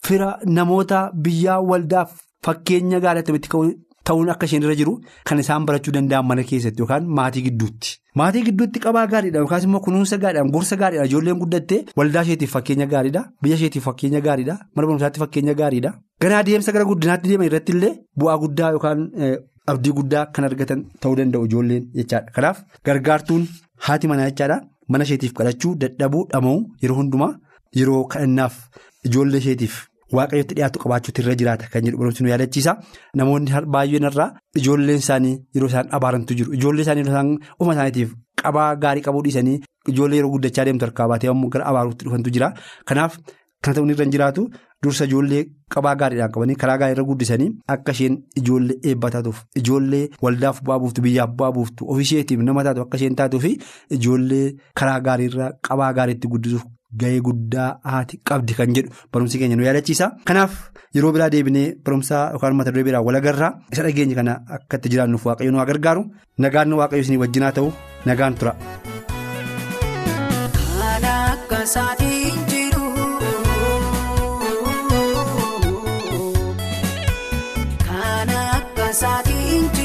fira 0.06 0.28
namoota 0.58 1.00
biyyaa 1.24 1.60
waldaaf 1.70 2.12
fakkeenya 2.46 3.00
gaarii 3.04 3.20
attamitti 3.24 3.48
ta'uun 4.08 4.30
akka 4.34 4.46
isheen 4.48 4.62
irra 4.66 4.74
jiru 4.80 4.94
kan 5.28 5.38
isaan 5.42 5.66
barachuu 5.68 5.92
danda'an 5.96 6.26
mana 6.30 6.42
keessatti 6.50 6.80
yookaan 6.82 7.04
maatii 7.18 7.42
gidduutti. 7.48 7.90
Maatii 8.20 8.42
gidduutti 8.48 8.80
qabaa 8.86 9.06
gaariidha 9.12 9.38
yookaas 9.44 9.64
immoo 9.68 9.80
kunuunsa 9.86 10.16
gaariidhaan 10.24 10.50
gorsa 10.56 10.76
gaariidhaan 10.82 11.08
ijoolleen 11.10 11.38
guddattee 11.42 11.80
waldaa 12.00 12.22
isheetiif 12.26 12.50
fakkeenya 12.56 12.86
gaariidha 12.94 13.22
biyya 13.42 13.56
isheetiif 13.60 13.84
fakkeenya 13.88 14.20
gaariidha 14.26 14.56
mana 14.74 14.86
barumsaatti 14.88 15.20
fakkeenya 15.24 15.54
gaariidha 15.60 15.92
ganaa 16.24 16.42
deemsa 16.48 16.72
gara 16.76 16.84
guddinaatti 16.90 17.28
deeman 17.30 17.46
irratti 17.50 17.72
illee 17.76 17.92
bu'aa 18.20 18.36
guddaa 18.42 18.70
yookaan 18.76 19.06
abdii 19.72 19.92
guddaa 19.98 20.24
kan 20.34 20.44
argatan 20.50 20.84
ta'uu 21.00 21.16
danda'u 21.20 21.46
ijoolleen 21.50 21.86
jechaadha 22.00 22.32
kanaaf 22.36 22.58
gargaartuun 22.88 23.46
haati 23.86 24.08
manaa 24.12 24.28
jechaadha 24.30 24.60
mana 24.92 25.04
isheetiif 25.08 25.32
kadhachuu 25.38 25.74
dadhabuu 25.84 26.26
dhama'uu 26.32 26.60
yeroo 26.82 26.96
hundumaa 27.00 27.32
yeroo 27.80 28.04
kadhannaaf 28.12 28.54
ijoollee 29.08 29.38
isheetiif. 29.44 29.74
Waaqayyotti 30.16 30.54
dhiyaatu 30.56 30.78
qabaachuutu 30.84 31.22
irra 31.22 31.34
jiraata 31.42 31.68
kan 31.72 31.84
jedhu 31.86 31.98
barumsi 32.00 32.22
nu 32.24 32.28
yaadachiisa 32.32 32.72
namoonni 33.20 33.52
baay'een 33.76 34.08
irraa 34.10 34.30
ijoolleen 34.62 34.98
isaanii 35.04 35.36
yeroo 35.54 35.68
isaan 35.72 35.88
abaarantu 35.98 36.34
jiru 36.40 36.52
ijoollee 36.58 36.82
isaanii 36.86 37.02
yeroo 37.04 37.14
isaan 37.14 37.30
ofuma 37.60 37.74
isaaniitiif 37.76 38.10
qabaa 38.42 38.70
gaarii 38.82 39.02
qabuu 39.06 39.22
dhiisanii 39.28 39.60
ijoollee 39.94 40.16
yeroo 40.20 40.30
guddachaa 40.34 40.64
deemtu 40.68 40.84
harkaa 40.88 41.08
baatee 41.12 41.30
ammoo 41.32 41.48
gara 41.54 41.64
abaaruutti 41.70 42.04
dhufantu 42.08 42.30
jira. 42.36 42.52
Kanaaf 42.88 43.16
kan 43.64 43.74
ta'uun 43.74 43.90
irra 43.94 44.04
hin 44.04 44.12
jiraatu 44.16 44.44
dursa 44.84 45.04
ijoollee 45.08 45.42
qabaa 45.74 45.94
gaariidhaan 46.02 46.32
qabanii 46.36 46.56
karaa 46.62 46.76
gaariirra 46.82 47.04
guddisanii 47.10 47.50
akka 47.74 47.92
isheen 47.96 48.16
ijoollee 48.40 48.76
eebbaa 48.92 49.10
taatuuf 49.16 49.42
ijoollee 49.60 50.02
waldaaf 50.26 50.60
bu'aa 50.68 50.78
buuftu 50.84 51.02
biyyaaf 51.06 51.30
bu'aa 51.40 51.52
buuftu 51.58 51.86
ofiisheetiif 51.94 52.40
nama 52.48 52.64
taatu 52.68 52.80
akka 52.86 52.96
isheen 53.00 53.14
taatuu 53.20 53.40
fi 53.44 53.52
ijoollee 53.98 54.44
karaa 54.80 55.00
gaariirra 55.08 55.52
qabaa 55.68 55.92
gaariitti 55.98 56.28
guddisuuf. 56.34 56.64
Ga'ee 57.00 57.20
guddaa 57.26 57.68
haati 57.92 58.20
qabdi 58.28 58.54
kan 58.58 58.74
jedhu 58.76 58.90
barumsi 59.12 59.38
keenya 59.40 59.56
nu 59.56 59.64
yaadachiisa. 59.68 60.10
Kanaaf 60.28 60.52
yeroo 60.94 61.12
biraa 61.16 61.30
deebinee 61.34 61.66
barumsa 61.84 62.30
yookaan 62.34 62.56
mata 62.56 62.70
duree 62.72 62.84
biraa 62.88 63.02
wal 63.06 63.16
agarraa 63.20 63.52
isa 63.72 63.82
dhageenya 63.86 64.14
kana 64.20 64.34
akka 64.58 64.76
itti 64.80 64.88
jiraannuuf 64.94 65.24
waaqayyo 65.30 65.52
nu 65.52 65.64
gargaaru 65.72 66.02
nagaan 66.46 66.72
waaqayyo 66.80 67.02
isin 67.06 67.20
wajjin 67.24 67.42
haa 67.48 67.52
ta'u 67.60 67.72
nagaan 68.06 68.34
tura. 68.40 68.52
Seenaa 77.92 79.81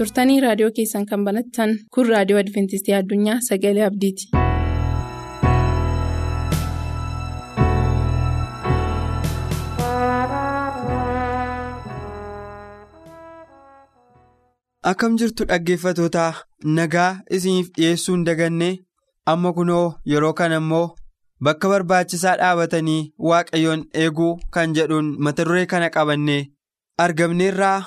turtanii 0.00 0.36
raadiyoo 0.44 0.70
keessan 0.78 1.06
kan 1.12 1.24
banattan 1.30 1.74
kun 1.96 2.10
raadiyoo 2.12 2.42
adventistii 2.44 2.94
addunyaa 3.00 3.38
sagalee 3.50 3.86
abdiiti. 3.90 4.30
akkam 14.90 15.16
jirtu 15.22 15.44
dhaggeeffatootaa 15.50 16.30
nagaa 16.78 17.10
isiniif 17.38 17.68
dhiyeessuun 17.78 18.22
daganne 18.28 18.68
amma 19.32 19.52
kunoo 19.56 19.86
yeroo 20.12 20.32
kana 20.40 20.56
immoo 20.62 20.86
bakka 21.48 21.68
barbaachisaa 21.72 22.36
dhaabatanii 22.40 23.00
waaqayyoon 23.30 23.82
eeguu 24.04 24.32
kan 24.56 24.74
jedhuun 24.78 25.08
mata 25.26 25.44
duree 25.48 25.66
kana 25.72 25.88
qabannee 25.96 26.42
argamneerraa 27.04 27.78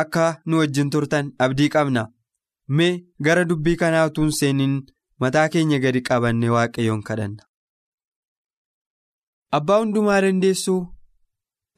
akka 0.00 0.26
nu 0.46 0.58
wajjin 0.62 0.90
turtan 0.96 1.32
abdii 1.46 1.68
qabna 1.76 2.04
mee 2.80 2.92
gara 3.28 3.44
dubbii 3.52 3.76
kanaa 3.84 4.06
utuu 4.10 4.24
hin 4.28 4.32
seeniin 4.40 4.76
mataa 5.24 5.48
keenya 5.54 5.78
gadi 5.86 6.00
qabannee 6.08 6.48
waaqayyoon 6.56 7.02
kadhanna. 7.08 7.42
Abbaa 9.56 9.78
hundumaa 9.80 10.20
dandeessuu 10.24 10.80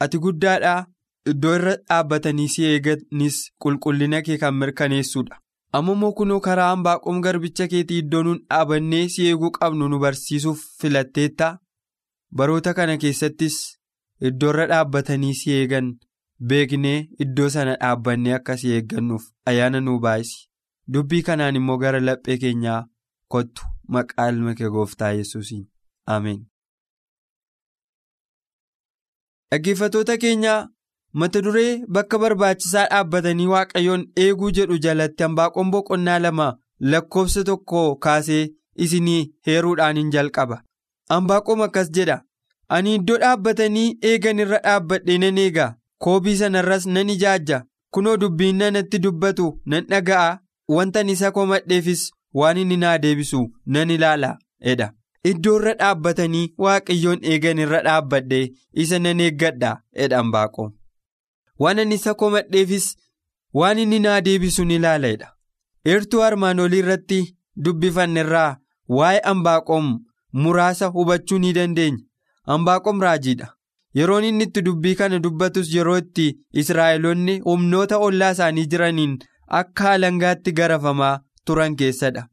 ati 0.07 0.18
guddaadhaa. 0.27 0.81
Iddoo 1.33 1.55
irra 1.59 1.72
dhaabbatanii 1.77 2.49
si 2.55 2.64
eeganis 2.70 3.37
qulqullina 3.64 4.18
kee 4.27 4.37
kan 4.42 4.55
mirkaneessuudha. 4.61 5.37
Amma 5.77 5.93
immoo 5.97 6.13
kunoo 6.19 6.41
karaa 6.47 6.69
hambaaqoom 6.73 7.21
garbicha 7.27 7.67
keetii 7.73 7.99
iddoo 8.05 8.23
nun 8.27 8.41
dhaabannee 8.51 9.05
si 9.15 9.27
eeguu 9.31 9.51
qabnu 9.59 9.89
nu 9.93 9.99
barsiisuuf 10.05 10.61
filatteetta. 10.81 11.49
Baroota 12.37 12.75
kana 12.79 12.97
keessattis 13.05 13.57
iddoo 14.31 14.51
irra 14.55 14.67
dhaabbatanii 14.73 15.35
si 15.41 15.53
eegan 15.59 15.89
beeknee 16.53 16.97
iddoo 17.27 17.49
sana 17.57 17.75
dhaabbannee 17.81 18.35
akka 18.39 18.57
si 18.63 18.73
eeggannuuf 18.77 19.25
ayyaana 19.53 19.81
nu 19.87 19.99
baay'isi. 20.07 20.39
Dubbii 20.93 21.23
kanaan 21.29 21.57
immoo 21.61 21.79
gara 21.85 22.01
laphee 22.07 22.37
keenyaa 22.45 22.81
kottu 23.35 23.63
maqaa 23.97 24.29
ilma 24.35 24.55
kee 24.61 24.71
gooftaa 24.77 25.13
yesuusiin 25.21 25.65
Ameen. 26.15 26.41
Dhaggeeffatoota 29.51 30.19
keenyaa. 30.27 30.61
Mata 31.22 31.40
duree 31.46 31.83
bakka 31.96 32.18
barbaachisaa 32.22 32.87
dhaabbatanii 32.90 33.46
waaqayyoon 33.55 34.05
eeguu 34.24 34.50
jedhu 34.59 34.79
jalatti 34.87 35.22
hambaaqoon 35.27 35.70
boqonnaa 35.74 36.18
lama 36.24 36.46
lakkoofsa 36.92 37.44
tokko 37.48 37.83
kaasee 38.07 38.44
isinii 38.87 39.31
heeruudhaan 39.46 39.96
hin 40.03 40.11
jalqaba. 40.14 40.57
Hambaaqoom 41.11 41.61
akkas 41.66 41.90
jedha 41.98 42.16
ani 42.68 42.94
iddoo 42.98 43.18
dhaabbatanii 43.24 43.94
eegan 44.11 44.38
irra 44.46 44.59
dhaabbadhee 44.64 45.18
nan 45.24 45.38
eega. 45.44 45.66
Koobii 46.05 46.37
sanarras 46.37 46.87
nan 46.87 47.11
ijaajja 47.14 47.62
kunoo 47.90 48.16
dubbiin 48.20 48.57
nanatti 48.62 48.98
dubbatu 49.05 49.46
nan 49.66 49.87
dhaga'a. 49.90 50.38
Wantan 50.68 51.09
isa 51.12 51.31
komadheefis 51.31 52.03
waan 52.40 52.59
inni 52.59 52.77
naa 52.83 52.98
deebisu 52.98 53.40
nan 53.66 53.90
ilaala 53.90 54.31
jedha. 54.66 54.92
Iddoo 55.31 55.57
irra 55.59 55.74
dhaabbatanii 55.81 56.46
waaqayyoon 56.64 57.18
eegan 57.33 57.59
irra 57.64 57.81
dhaabbadhee 57.87 58.46
isa 58.85 58.98
nan 58.98 59.20
eeggadha 59.27 59.70
jedha 60.00 60.16
hambaaqoom. 60.22 60.72
Waan 61.61 61.79
ani 61.79 61.95
isa 61.95 62.14
komadheefis 62.14 62.87
waan 63.61 63.79
inni 63.79 63.99
naa 64.01 64.21
deebisu 64.21 64.64
ni 64.64 64.75
ilaaladha. 64.81 65.29
Eertuu 65.93 66.23
armaan 66.23 66.61
olii 66.61 66.79
irratti 66.85 67.21
dubbifannerraa 67.64 68.57
waa'ee 68.99 69.21
hambaaqoom 69.25 69.90
muraasa 70.33 70.87
hubachuu 70.95 71.38
ni 71.38 71.53
dandeenya. 71.53 71.99
Hambaaqoom 72.47 73.01
raajiidha. 73.07 73.47
Yeroon 73.99 74.25
inni 74.25 74.45
itti 74.45 74.62
dubbii 74.67 74.95
kana 75.01 75.19
dubbatus 75.25 75.75
yeroo 75.75 75.99
itti 75.99 76.27
Israa'eloonni 76.62 77.38
humnoota 77.45 77.99
ollaa 78.07 78.31
isaanii 78.37 78.67
jiraniin 78.73 79.19
akka 79.61 79.90
alangaatti 79.93 80.53
garafamaa 80.53 81.21
turan 81.47 81.77
keessadha. 81.77 82.29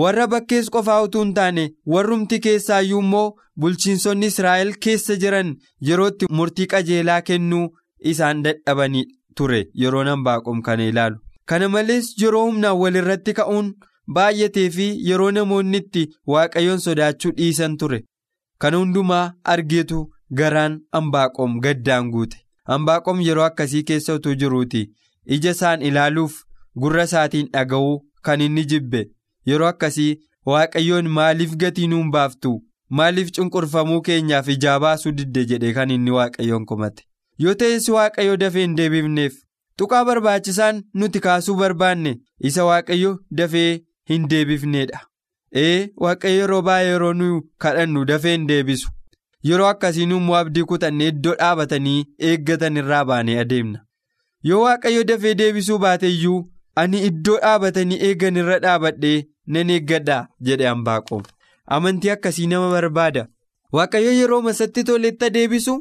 Warra 0.00 0.26
bakkees 0.26 0.70
qofaa 0.74 1.02
utuu 1.02 1.22
hin 1.22 1.34
taane 1.34 1.64
warrumti 1.94 2.38
keessaayyuu 2.46 3.00
immoo 3.04 3.34
bulchiinsonni 3.60 4.26
Israa'el 4.32 4.72
keessa 4.86 5.16
jiran 5.24 5.54
yeroo 5.88 6.08
itti 6.14 6.26
murtii 6.30 6.66
qajeelaa 6.72 7.22
kennuu. 7.30 7.68
Isaan 8.12 8.42
dadhabanii 8.44 9.04
ture. 9.36 9.60
Yeroo 9.82 10.04
hambaaqoom 10.10 10.62
kana 10.62 10.84
ilaalu. 10.92 11.16
Kana 11.46 11.68
malees 11.68 12.14
yeroo 12.22 12.44
humnaan 12.46 12.76
walirratti 12.82 13.32
ka'uun 13.38 13.70
baay'atee 14.16 14.68
fi 14.76 14.86
yeroo 15.08 15.30
namoonni 15.36 15.76
itti 15.82 16.02
waaqayyoon 16.32 16.78
sodaachuu 16.86 17.32
dhiisan 17.38 17.76
ture. 17.82 18.00
Kana 18.58 18.76
hundumaa 18.82 19.32
argeetu 19.54 20.00
garaan 20.40 20.80
hambaaqoom 20.98 21.58
gaddaan 21.66 22.10
guute. 22.12 22.36
Hambaaqoom 22.72 23.20
yeroo 23.28 23.44
akkasii 23.46 23.82
keessa 23.90 24.14
utuu 24.18 24.34
jiruuti 24.42 24.84
ija 25.36 25.50
isaan 25.56 25.82
ilaaluuf 25.88 26.38
gurra 26.84 27.02
isaatiin 27.10 27.48
dhaga'uu 27.56 27.96
kan 28.22 28.40
inni 28.40 28.64
jibbe. 28.70 29.02
Yeroo 29.46 29.68
akkasii 29.72 30.12
waaqayyoon 30.52 31.08
maaliif 31.18 31.56
gatii 31.64 31.86
nuun 31.92 32.10
baaftu 32.14 32.54
maaliif 33.00 33.30
cunqurfamuu 33.36 34.00
keenyaaf 34.06 34.48
ijaa 34.54 34.78
baasuu 34.80 35.12
didde? 35.18 35.44
jedhe 35.50 35.72
kan 35.76 35.90
inni 35.90 36.10
waaqayyoon 36.18 36.64
komate. 36.66 37.04
Yoo 37.42 37.54
ta'es 37.60 37.88
waaqayyo 37.94 38.36
dafee 38.42 38.62
hin 38.66 38.76
deebifneef 38.80 39.34
tuqaa 39.78 40.04
barbaachisaan 40.08 40.82
nuti 41.02 41.20
kaasuu 41.26 41.56
barbaanne 41.60 42.12
isa 42.50 42.64
waaqayyo 42.70 43.12
dafee 43.40 43.70
hin 44.10 44.28
deebifneedha. 44.30 45.00
Ee 45.62 45.88
waaqayyo 46.04 46.38
yeroo 46.40 46.62
baay'ee 46.68 46.90
yeroo 46.92 47.12
nu 47.20 47.28
kadhannu 47.64 48.04
dafee 48.10 48.32
hin 48.36 48.46
deebisu. 48.50 48.88
Yeroo 49.48 49.66
akkasiin 49.68 50.10
immoo 50.16 50.36
abdii 50.40 50.62
kutannee 50.70 51.08
iddoo 51.12 51.34
dhaabatanii 51.40 52.04
eeggatan 52.30 52.76
irraa 52.82 53.04
baanee 53.10 53.38
adeemna. 53.42 53.78
Yoo 54.48 54.62
waaqayyo 54.64 55.04
dafee 55.10 55.34
deebisuu 55.40 55.78
baate 55.78 56.08
iyyuu 56.10 56.40
ani 56.82 57.02
iddoo 57.08 57.38
dhaabatanii 57.44 57.98
eeggan 58.08 58.36
irra 58.42 58.58
dhaabadhee 58.66 59.16
nan 59.56 59.70
eeggadha 59.76 60.18
jedhe 60.48 60.66
hambaaqoom 60.70 61.22
amantii 61.76 62.10
akkasii 62.14 62.46
nama 62.52 62.70
barbaada. 62.76 63.26
Waaqayyo 63.72 64.12
yeroo 64.20 64.42
masatti 64.48 64.84
toletti 64.84 65.30
deebisu. 65.38 65.76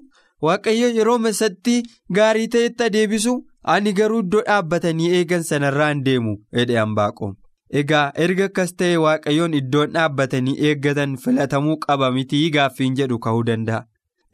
Waaqayyo 0.46 0.90
yeroo 0.98 1.18
masatti 1.26 1.76
gaarii 2.18 2.48
ta'etti 2.54 2.90
deebisu 2.96 3.34
ani 3.74 3.94
garuu 4.00 4.20
iddoo 4.26 4.42
dhaabbatanii 4.48 5.12
eegan 5.20 5.44
sanarraa 5.50 5.90
hin 5.92 6.04
deemu 6.08 6.34
jedhe 6.60 6.78
hambaaqoom. 6.82 7.36
Egaa 7.82 8.06
erga 8.26 8.46
akkas 8.50 8.74
ta'e 8.82 8.98
waaqayyoon 9.04 9.54
iddoon 9.60 9.94
dhaabbatanii 9.98 10.56
eeggatan 10.72 11.16
filatamuu 11.26 11.78
qaba 11.86 12.12
mitii 12.18 12.50
gaaffiin 12.58 12.96
jedhu 13.00 13.20
ka'uu 13.28 13.44
danda'a. 13.52 13.82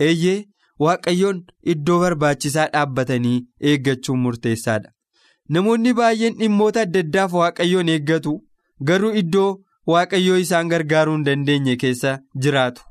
Eeyyee 0.08 0.38
waaqayyoon 0.88 1.44
iddoo 1.76 2.00
barbaachisaa 2.04 2.68
dhaabbatanii 2.74 3.38
eeggachuun 3.72 4.20
murteessaadha. 4.26 4.92
Namoonni 5.56 5.94
baay'een 6.02 6.38
dhimmoota 6.44 6.82
adda 6.88 7.00
addaaf 7.06 7.34
waaqayyoon 7.42 7.90
eeggatu 7.96 8.34
garuu 8.92 9.14
iddoo 9.24 9.50
waaqayyoo 9.94 10.38
isaan 10.46 10.70
gargaaruu 10.74 11.16
hin 11.18 11.26
dandeenye 11.30 11.76
keessa 11.84 12.20
jiraatu. 12.46 12.82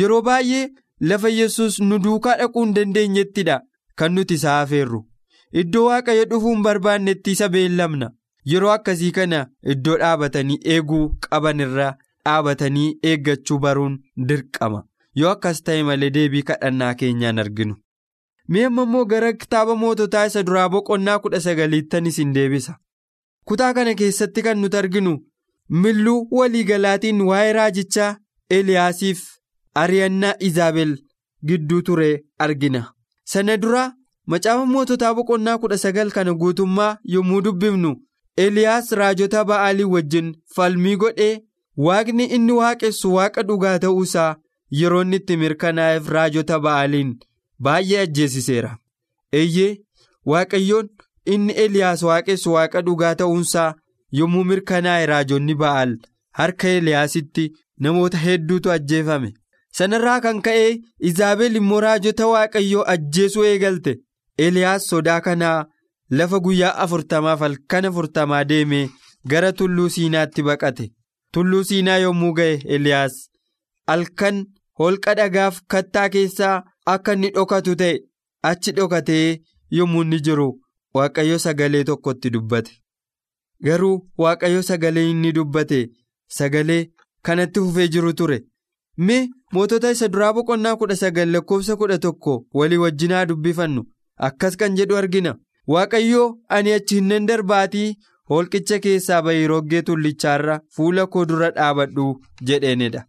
Yeroo 0.00 0.22
baay'ee. 0.30 0.68
Lafa 1.00 1.28
yesus 1.28 1.78
nu 1.80 1.98
duukaa 2.04 2.36
dhaquu 2.38 2.64
hin 2.64 2.74
dandeenyettidha 2.76 3.60
kan 4.00 4.12
nuti 4.14 4.34
isa 4.40 4.54
afeerru 4.60 5.00
iddoo 5.62 5.84
waaqayyo 5.88 6.24
dhufuu 6.30 6.54
hin 6.54 6.62
barbaannetti 6.66 7.30
isa 7.36 7.48
beellamna 7.54 8.08
yeroo 8.52 8.70
akkasii 8.74 9.10
kana 9.18 9.42
iddoo 9.74 9.96
dhaabatanii 10.02 10.58
eeguu 10.76 11.02
qaban 11.28 11.60
irra 11.66 11.86
dhaabatanii 12.24 12.88
eeggachuu 13.12 13.58
baruun 13.66 13.94
dirqama 14.32 14.82
yoo 15.22 15.30
akkas 15.36 15.62
ta'e 15.70 15.82
malee 15.90 16.10
deebii 16.18 16.42
kadhannaa 16.50 16.90
keenyaan 17.04 17.38
arginu. 17.44 17.74
Mee 18.48 18.64
amma 18.66 18.82
immoo 18.88 19.04
gara 19.14 19.32
kitaaba 19.32 19.74
moototaa 19.84 20.26
isa 20.32 20.42
duraa 20.50 20.68
boqonnaa 20.74 21.18
kudha 21.24 21.40
sagaliittan 21.46 22.06
isin 22.12 22.34
deebisa 22.36 22.78
kutaa 23.50 23.72
kana 23.80 23.94
keessatti 24.02 24.42
kan 24.46 24.58
nuti 24.66 24.76
arginu 24.84 25.16
milluu 25.82 26.20
waliigalaatiin 26.38 27.20
waa'ee 27.32 27.52
raajichaa 27.62 28.14
Eliyaasiif. 28.50 29.26
Ari'annaa 29.82 30.34
Izaabel 30.48 30.92
gidduu 31.46 31.82
ture 31.82 32.10
argina. 32.38 32.82
Sana 33.24 33.56
dura 33.56 33.84
macaafa 34.26 34.66
moototaa 34.66 35.14
boqonnaa 35.14 35.58
kudha 35.62 35.78
sagal 35.84 36.10
kana 36.10 36.32
guutummaa 36.34 36.96
yommuu 37.14 37.40
dubbifnu 37.46 37.92
Eliyaas 38.44 38.90
raajota 39.00 39.44
ba'aalii 39.44 39.84
wajjin 39.94 40.28
falmii 40.54 40.96
godhee 41.02 41.32
waaqni 41.86 42.24
inni 42.36 42.52
waaqessu 42.60 43.14
waaqa 43.14 43.42
dhugaa 43.48 43.78
ta'uusaa 43.84 44.36
yeroo 44.80 45.02
inni 45.06 45.16
itti 45.22 45.36
mirkanaa'eef 45.42 46.08
raajota 46.16 46.58
ba'aaliin 46.66 47.10
baay'ee 47.64 48.00
ajjeesiseera. 48.04 48.70
Eeyyee 49.40 49.72
waaqayyoon 50.32 50.88
inni 51.34 51.52
Eliyaas 51.64 52.02
waaqessu 52.08 52.52
waaqa 52.56 52.80
dhugaa 52.86 53.14
ta'uunsaa 53.22 53.74
yommuu 54.20 54.44
mirkanaa'e 54.50 55.06
raajonni 55.12 55.54
ba'aal 55.62 55.96
harka 56.40 56.68
Eliyaasitti 56.78 57.50
namoota 57.80 58.18
hedduutu 58.26 58.70
ajjeefame. 58.76 59.32
Sanarraa 59.76 60.20
kan 60.20 60.40
ka'e 60.46 60.68
izaabel 61.10 61.56
immoo 61.60 61.80
raajota 61.86 62.26
waaqayyoo 62.32 62.84
ajjeesuu 62.94 63.44
eegalte. 63.50 63.92
Eliyaas 64.44 64.86
sodaa 64.90 65.20
kanaa 65.20 65.66
lafa 66.18 66.38
guyyaa 66.44 66.76
afurtamaaf 66.84 67.40
halkan 67.46 67.84
afurtamaa 67.90 68.44
deemee 68.50 68.88
gara 69.30 69.52
tulluu 69.52 69.88
siinaatti 69.96 70.42
baqate. 70.48 70.90
Tulluu 71.32 71.64
siinaa 71.70 71.98
yommuu 72.04 72.32
ga'e 72.38 72.54
eliyaas 72.76 73.16
halkan 73.86 74.44
holqa 74.78 75.14
dhagaaf 75.18 75.60
kattaa 75.74 76.08
keessaa 76.14 76.56
akka 76.94 77.12
inni 77.18 77.30
dhokatu 77.36 77.74
ta'e 77.80 77.98
achi 78.50 78.72
dhokatee 78.76 79.40
yommuu 79.78 80.02
inni 80.06 80.20
jiru 80.28 80.48
waaqayyo 80.94 81.38
sagalee 81.44 81.84
tokkotti 81.88 82.30
dubbate. 82.34 82.72
Garuu 83.64 83.96
waaqayyo 84.22 84.62
sagalee 84.68 85.10
inni 85.10 85.32
dubbate 85.36 85.80
sagalee 86.38 86.82
kanatti 87.28 87.60
fufee 87.64 87.88
jiru 87.94 88.12
ture 88.20 88.38
mee 89.06 89.28
mootota 89.56 89.90
isa 89.96 90.08
duraa 90.14 90.32
boqonnaa 90.36 90.76
kudha 90.80 90.96
sagal 91.02 91.30
lakkoofsa 91.34 91.76
kudha 91.82 91.98
tokko 92.04 92.34
walii 92.60 92.76
wajjinaa 92.84 93.24
dubbifannu 93.30 93.84
akkas 94.28 94.56
kan 94.62 94.76
jedhu 94.80 94.96
argina 95.02 95.34
waaqayyoo 95.74 96.26
ani 96.56 96.72
achi 96.78 97.00
hin 97.00 97.26
darbaatii 97.30 97.88
holqicha 98.32 98.78
keessaa 98.86 99.22
bahii 99.28 99.46
roggee 99.52 99.82
tullichaarra 99.90 100.58
fuula 100.76 101.06
koo 101.12 101.24
dura 101.30 101.50
dhaabadhu 101.58 102.08
jedheenidha. 102.50 103.04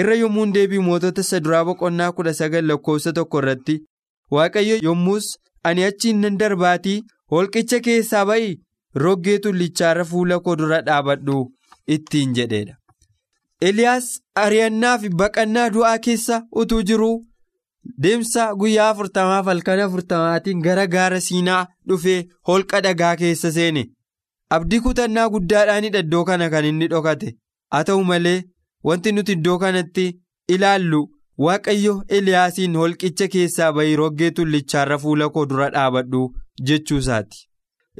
irra 0.00 0.14
yommuun 0.20 0.52
deebii 0.54 0.78
mootota 0.86 1.20
isa 1.26 1.40
duraa 1.44 1.64
boqonnaa 1.68 2.12
kudha 2.16 2.34
sagal 2.40 2.66
lakkoofsa 2.70 3.12
tokko 3.18 3.38
irratti 3.42 3.76
waaqayyo 4.36 4.78
yommus 4.88 5.28
ani 5.70 5.84
achi 5.90 6.12
hin 6.24 6.38
darbaatii 6.42 6.98
holqicha 7.34 7.80
keessaa 7.86 8.24
bahii 8.32 8.58
roggee 9.04 9.38
tullichaarra 9.46 10.04
fuula 10.10 10.40
koo 10.48 10.56
dura 10.62 10.80
dhaabadhu 10.90 11.38
ittiin 11.96 12.34
jedheedha. 12.40 12.74
Eliyaas 13.66 14.08
ari'annaa 14.42 14.98
fi 15.02 15.08
baqannaa 15.20 15.68
du'aa 15.76 15.98
keessa 16.06 16.36
utuu 16.62 16.82
jiruu 16.90 17.14
deemsa 18.04 18.44
guyyaa 18.60 18.88
afurtamaaf 18.92 19.46
halkan 19.52 19.80
afurtamaatiin 19.86 20.60
gara 20.66 20.84
gaara 20.94 21.20
siinaa 21.26 21.62
dhufee 21.88 22.18
holqa 22.50 22.80
dhagaa 22.86 23.14
keessa 23.22 23.50
seene 23.56 23.82
abdii 24.58 24.80
kutannaa 24.86 25.26
guddaadhaanidha 25.34 26.02
iddoo 26.06 26.24
kana 26.30 26.48
kan 26.54 26.64
inni 26.70 26.88
dhokate 26.94 27.34
haa 27.72 27.82
ta'u 27.90 28.04
malee. 28.12 28.38
Wanti 28.86 29.12
nuti 29.12 29.32
iddoo 29.36 29.58
kanatti 29.58 30.04
ilaallu 30.54 31.00
waaqayyo 31.44 31.94
Eliyaasiin 32.16 32.76
holqicha 32.80 33.26
keessaa 33.32 33.72
bahii 33.78 33.96
roggee 34.00 34.30
tullichaarra 34.36 34.98
fuula 35.04 35.28
koo 35.34 35.44
dura 35.50 35.66
dhaabadhu 35.74 36.20
jechuusaati. 36.70 37.40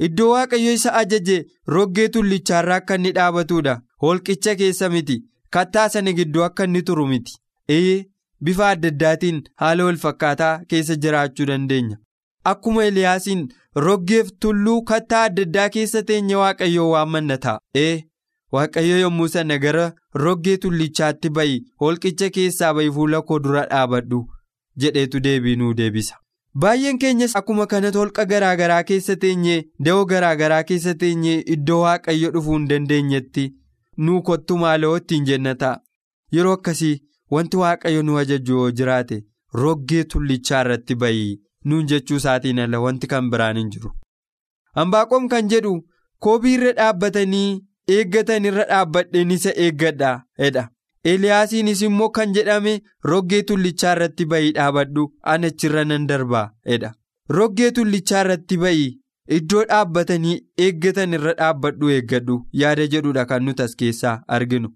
Iddoo 0.07 0.29
waaqayyo 0.31 0.71
isa 0.77 0.93
ajaje 1.01 1.37
roggee 1.75 2.07
tullichaarra 2.13 2.75
akka 2.81 2.95
inni 2.99 3.11
dhaabatudha. 3.17 3.75
Holqicha 4.03 4.55
keessa 4.61 4.89
miti. 4.95 5.17
Kattaa 5.49 5.89
sana 5.89 6.11
gidduu 6.13 6.43
akka 6.43 6.63
inni 6.63 6.81
turu 6.81 7.07
miti. 7.07 7.37
Eeyyee 7.69 8.05
bifa 8.41 8.69
adda 8.69 8.87
addaatiin 8.93 9.41
haala 9.63 9.85
wal 9.85 9.97
fakkaataa 10.03 10.59
keessa 10.73 10.95
jiraachuu 10.95 11.45
dandeenya. 11.51 11.97
Akkuma 12.51 12.85
Eliyaasiin 12.85 13.47
roggeef 13.75 14.29
tulluu 14.39 14.81
kattaa 14.91 15.23
adda 15.29 15.41
addaa 15.47 15.69
keessa 15.69 16.03
teenye 16.03 16.35
waaqayyoo 16.35 16.89
waammanna 16.91 17.37
ta'a. 17.37 17.89
Waaqayyo 18.51 18.99
yommuu 18.99 19.27
sana 19.27 19.57
gara 19.63 19.91
roggee 20.23 20.57
tullichaatti 20.61 21.29
ba'i 21.29 21.57
holqicha 21.81 22.29
keessaa 22.37 22.73
ba'i 22.77 22.91
fuula 22.95 23.21
koo 23.21 23.39
dura 23.43 23.65
dhaabadhu 23.71 24.21
jedheetu 24.83 25.19
deebii 25.25 25.55
nuu 25.55 25.73
deebisa. 25.73 26.15
Baay'een 26.61 26.97
keenyas 27.03 27.35
akkuma 27.35 27.65
kanatti 27.73 27.97
holqa 28.01 28.25
garaagaraa 28.31 28.83
keessa 28.83 29.15
teenyee 29.25 29.59
da'oo 29.85 30.05
garaagaraa 30.13 30.63
keessa 30.71 30.93
teenyee 31.03 31.43
iddoo 31.57 31.79
waaqayyo 31.83 32.31
dhufuu 32.37 32.55
hin 32.57 32.67
dandeenyetti 32.71 33.45
nuu 34.07 34.21
kottu 34.29 34.57
maaloo 34.63 34.95
ittiin 35.01 35.25
jenna 35.29 35.55
ta'a. 35.61 35.79
Yeroo 36.35 36.53
akkasii 36.57 36.95
wanti 37.35 37.57
waaqayyo 37.63 38.01
nu 38.09 38.17
ajaju 38.23 38.53
yoo 38.59 38.71
jiraate 38.81 39.21
roggee 39.61 40.03
tullichaa 40.11 40.61
irratti 40.65 40.95
ba'i 41.05 41.23
nuun 41.65 41.87
jechuu 41.93 42.17
isaatiin 42.21 42.59
ala 42.65 42.79
wanti 42.85 43.07
kan 43.13 43.29
biraan 43.31 43.57
hin 43.61 43.69
jiru. 43.77 43.91
Hambaaqoom 44.77 45.27
kan 45.33 45.49
jedhu 45.55 45.73
koobii 46.19 46.53
irra 46.59 46.73
dhaabbatanii. 46.81 47.49
eeggatan 47.93 48.45
irra 48.47 48.63
dhaabbadheen 48.69 49.31
isa 49.35 49.51
eeggadha 49.65 50.09
jedha 50.41 50.63
eliyaasiinis 51.11 51.79
immoo 51.87 52.09
kan 52.17 52.33
jedhame 52.35 52.73
roggee 53.11 53.39
tullichaa 53.51 53.93
irratti 53.95 54.25
ba'ii 54.33 54.51
dhaabadhu 54.57 55.05
ana 55.33 55.47
achirra 55.53 55.83
nan 55.91 56.05
darbaa 56.11 56.43
jedha 56.71 56.91
roggee 57.37 57.69
tullichaa 57.79 58.21
irratti 58.25 58.57
ba'ii 58.63 58.85
iddoo 59.37 59.63
dhaabbatanii 59.71 60.35
eeggatan 60.65 61.13
irra 61.17 61.33
dhaabbadhu 61.39 61.89
eeggadhu. 61.95 62.37
Yaada 62.61 62.87
jedhudha 62.93 63.25
kan 63.31 63.43
nuti 63.45 63.63
as 63.67 63.75
keessaa 63.81 64.15
arginu. 64.37 64.69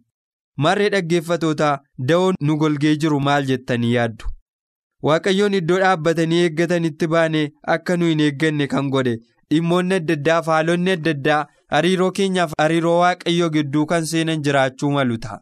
Marree 0.58 0.90
dhaggeeffatootaa 0.96 1.74
da'oo 2.12 2.32
nu 2.42 2.58
golgee 2.64 2.96
jiru 3.04 3.20
maal 3.28 3.46
jettanii 3.52 3.94
yaaddu? 3.96 4.26
Waaqayyoon 5.10 5.54
iddoo 5.62 5.80
dhaabbatanii 5.86 6.44
eeggatanitti 6.48 7.08
baane 7.16 7.42
akka 7.78 7.98
nu 7.98 8.12
hin 8.12 8.20
eegganne 8.28 8.68
kan 8.76 8.90
godhe. 8.98 9.16
Dhimmoonni 9.50 9.96
adda 10.02 10.14
addaa 10.20 10.42
faalonni 10.52 10.92
adda 11.00 11.12
addaa. 11.18 11.42
hariiroo 11.74 12.08
keenyaaf 12.18 12.52
hariiroo 12.62 12.98
waaqayyoo 13.02 13.48
gidduu 13.54 13.84
kan 13.92 14.04
seenan 14.10 14.42
jiraachuu 14.48 14.90
malu 14.96 15.16
ta'a 15.22 15.40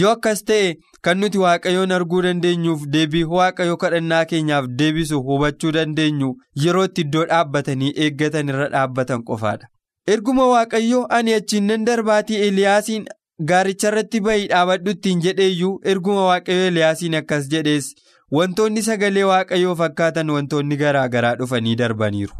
yoo 0.00 0.10
akkas 0.16 0.42
ta'e 0.50 0.70
kan 1.06 1.18
nuti 1.24 1.38
waaqayyoon 1.42 1.92
arguu 1.96 2.22
dandeenyuuf 2.26 2.82
deebii 2.94 3.24
waaqayyoo 3.34 3.76
kadhannaa 3.84 4.24
keenyaaf 4.32 4.66
deebisu 4.80 5.20
hubachuu 5.28 5.72
dandeenyu 5.76 6.30
yeroo 6.64 6.84
itti 6.88 7.00
iddoo 7.06 7.24
dhaabbatanii 7.32 7.92
eeggatan 8.06 8.48
irra 8.54 8.68
dhaabbatan 8.74 9.22
qofaadha. 9.30 9.66
erguma 10.14 10.46
waaqayyoo 10.54 11.06
ani 11.18 11.34
achiin 11.38 11.64
nan 11.72 11.84
darbaatii 11.90 12.36
eliyaasiin 12.48 13.06
gaaricharratti 13.52 14.20
bahii 14.26 14.46
dhaabadhu 14.52 14.90
ittiin 14.96 15.20
jedheeyyuu 15.26 15.74
erguma 15.94 16.24
waaqayyoo 16.30 16.66
eliyaasiin 16.72 17.14
akkas 17.20 17.48
jedhees 17.54 17.90
wantoonni 18.38 18.82
sagalee 18.88 19.24
waaqayyoo 19.32 19.74
fakkaatan 19.82 20.30
wantoonni 20.36 20.76
garaa 20.82 21.08
garaa 21.14 21.34
dhufanii 21.42 21.76
darbaniiru. 21.82 22.34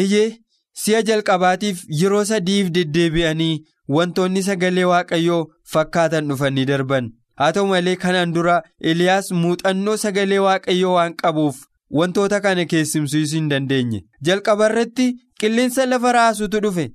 eeyyee. 0.00 0.28
Si'a 0.84 1.02
jalqabaatiif 1.10 1.84
yeroo 2.00 2.24
sadiif 2.30 2.70
deddeebi'anii 2.78 3.62
wantoonni 3.96 4.42
sagalee 4.48 4.84
waaqayyoo 4.92 5.46
fakkaatan 5.72 6.28
dhufanii 6.32 6.64
darban. 6.72 7.08
Haa 7.38 7.52
ta'u 7.52 7.66
malee 7.70 7.96
kanaan 8.02 8.32
dura 8.34 8.60
eliyaas 8.90 9.30
muuxannoo 9.40 9.96
sagalee 10.04 10.38
waaqayyoo 10.46 10.92
waan 10.98 11.14
qabuuf 11.22 11.56
wantoota 12.00 12.40
kana 12.44 12.64
keessumsiisuu 12.74 13.36
hin 13.38 13.48
dandeenye. 13.50 14.00
Jalqaba 14.26 14.66
irratti 14.70 15.08
qilleensa 15.40 15.86
lafa 15.90 16.12
raasutu 16.18 16.60
dhufe. 16.66 16.86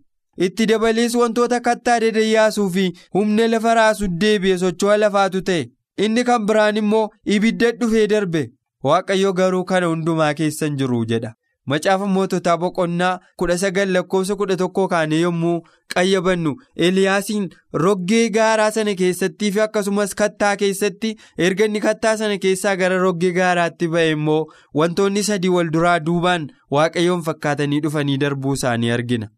Itti 0.48 0.66
dabalees 0.72 1.16
wantoota 1.22 1.60
kattaa 1.68 2.00
dadayyaasuu 2.06 2.70
fi 2.78 2.88
humna 3.18 3.48
lafa 3.54 3.74
raasuu 3.82 4.08
deebi'e 4.24 4.58
socho'a 4.64 4.98
lafaatu 5.04 5.42
ta'e. 5.50 5.68
Inni 6.06 6.24
kan 6.30 6.46
biraan 6.50 6.78
immoo 6.82 7.10
ibidda 7.36 7.72
dhufee 7.82 8.08
darbe. 8.14 8.44
Waaqayyo 8.84 9.34
garuu 9.40 9.64
kana 9.72 9.88
hundumaa 9.94 10.34
keessan 10.34 10.78
jiru 10.78 11.06
jedha. 11.14 11.34
Macaafa 11.66 12.06
moototaa 12.14 12.58
boqonnaa 12.62 13.20
kudha 13.42 13.58
sagal 13.64 13.92
lakkoofsa 13.96 14.36
kudha 14.42 14.56
tokkoo 14.62 14.88
kaanee 14.94 15.20
yommuu 15.22 15.56
qayyabannu 15.96 16.54
eliyaasiin 16.88 17.50
roggee 17.84 18.24
gaaraa 18.38 18.72
sana 18.78 18.96
keessattii 19.02 19.52
fi 19.58 19.62
akkasumas 19.66 20.16
kattaa 20.22 20.56
keessatti 20.64 21.12
erga 21.48 21.66
inni 21.70 21.82
kattaa 21.88 22.16
sana 22.22 22.38
keessaa 22.46 22.76
gara 22.84 22.98
roggee 23.06 23.32
gaaraatti 23.40 23.88
ba'e 23.96 24.12
immoo 24.18 24.42
wantoonni 24.82 25.24
sadii 25.30 25.54
wal 25.58 25.72
duraa 25.78 26.00
duubaan 26.10 26.48
waaqayyoon 26.78 27.24
fakkaatanii 27.30 27.80
dhufanii 27.88 28.18
darbuu 28.26 28.54
isaanii 28.60 28.92
argina 29.00 29.30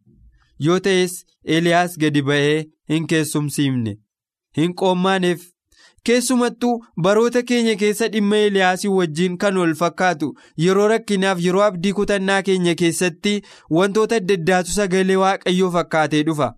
yoo 0.68 0.80
ta'es 0.90 1.18
eliyaas 1.58 1.98
gadi 2.06 2.22
ba'ee 2.32 2.60
hin 2.94 3.08
keessumsiifne 3.08 3.98
hin 4.58 4.74
qoommaaneef. 4.84 5.50
Keessumattuu 6.10 6.74
baroota 7.06 7.42
keenya 7.50 7.76
keessa 7.84 8.08
dhimma 8.16 8.38
eliyaasii 8.48 8.88
wajjiin 8.96 9.38
kan 9.44 9.58
wal 9.62 9.76
fakkaatu 9.82 10.34
yeroo 10.64 10.88
rakkinaaf 10.92 11.40
yeroo 11.46 11.62
abdii 11.68 11.94
kutannaa 12.00 12.42
keenya 12.50 12.76
keessatti 12.82 13.34
wantoota 13.78 14.16
adda 14.22 14.34
addaatu 14.40 14.72
sagalee 14.80 15.16
waaqayyoo 15.24 15.72
fakkaatee 15.78 16.24
dhufa. 16.30 16.50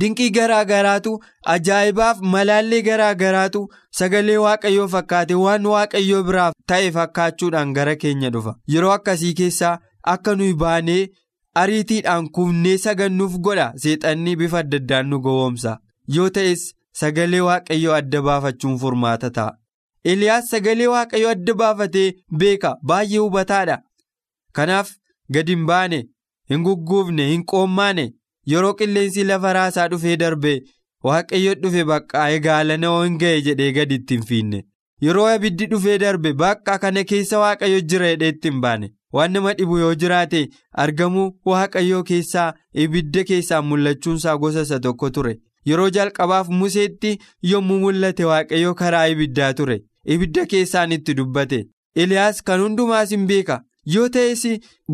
Dinqii 0.00 0.30
garaa 0.36 0.64
garaatu 0.70 1.10
ajaa'ibaaf 1.54 2.20
malaallee 2.32 2.80
garaa 2.88 3.14
garaatu 3.20 3.60
sagalee 3.98 4.36
waaqayyoo 4.44 4.88
fakkaate. 4.94 5.34
Waan 5.34 5.66
waaqayyoo 5.72 6.22
biraaf 6.30 6.54
ta'e 6.72 6.90
fakkaachuudhaan 6.96 7.72
gara 7.76 7.94
keenya 7.96 8.30
dhufa. 8.34 8.56
Yeroo 8.74 8.90
akkasii 8.96 9.34
keessaa 9.42 9.78
akka 10.14 10.34
nuyi 10.40 10.54
baanee 10.64 11.02
ariitiidhaan 11.54 12.28
kufnee 12.38 12.78
sagannuuf 12.78 13.38
godha. 13.48 13.72
Seexanni 13.76 14.36
bifa 14.36 14.58
adda 14.64 14.76
addaan 14.82 15.06
nu 15.10 15.20
gowwoomsa. 15.20 15.78
Yoo 16.16 16.30
ta'es. 16.30 16.72
Sagalee 17.00 17.40
waaqayyoo 17.48 17.94
adda 18.00 18.22
baafachuun 18.26 18.76
furmaata 18.82 19.30
ta'a. 19.38 19.56
Eliyaas 20.10 20.50
sagalee 20.52 20.86
waaqayyoo 20.94 21.30
adda 21.36 21.54
baafatee 21.62 22.06
beeka 22.42 22.70
baay'ee 22.90 23.18
hubataadha. 23.24 23.76
Kanaaf 24.56 24.92
gadi 25.36 25.52
hin 25.56 25.66
baane, 25.70 25.98
hin 26.50 26.62
gugguufne, 26.68 27.26
hin 27.32 27.44
qoommaane 27.52 28.06
yeroo 28.52 28.74
qilleensi 28.80 29.24
lafa 29.30 29.52
raasaa 29.58 29.88
dhufee 29.94 30.16
darbe 30.22 30.52
waaqayyo 31.08 31.54
dhufe 31.62 31.84
bakka 31.90 32.28
eegaalana 32.36 32.92
hin 33.04 33.18
ga'e 33.22 33.40
jedhee 33.48 33.72
gadi 33.80 33.94
itti 34.00 34.14
hin 34.18 34.24
fiinne. 34.30 34.62
Yeroo 35.06 35.26
abiddi 35.32 35.66
dhufee 35.72 35.98
darbe 36.04 36.32
bakka 36.44 36.78
kana 36.84 37.04
keessa 37.10 37.38
waaqayyo 37.44 37.80
jira 37.92 38.12
jedhee 38.14 38.28
itti 38.36 38.48
hin 38.54 38.60
baane. 38.66 38.92
Waan 39.12 39.32
nama 39.32 39.52
dhibu 39.58 39.78
yoo 39.82 39.94
jiraate 40.04 40.40
argamuu 40.84 41.26
waaqayyoo 41.52 42.02
keessaa 42.12 42.46
ibidda 42.84 43.24
keessaa 43.32 43.60
mul'achuunsaa 43.68 44.36
gosa 44.38 44.62
isa 44.68 44.80
tokko 44.86 45.10
ture. 45.18 45.34
Yeroo 45.68 45.90
jalqabaaf 45.98 46.48
Museetti 46.58 47.18
yommuu 47.52 47.78
mul'ate 47.84 48.24
waaqayyo 48.32 48.74
karaa 48.82 49.06
ibiddaa 49.14 49.52
ture. 49.60 49.78
Ibidda 50.14 50.46
keessaan 50.52 50.92
itti 50.98 51.14
dubbate. 51.20 51.64
Eliyaas 52.02 52.42
kan 52.42 52.60
hundumaas 52.60 53.10
hin 53.14 53.26
beeka. 53.30 53.56
Yoo 53.94 54.08
ta'es 54.14 54.42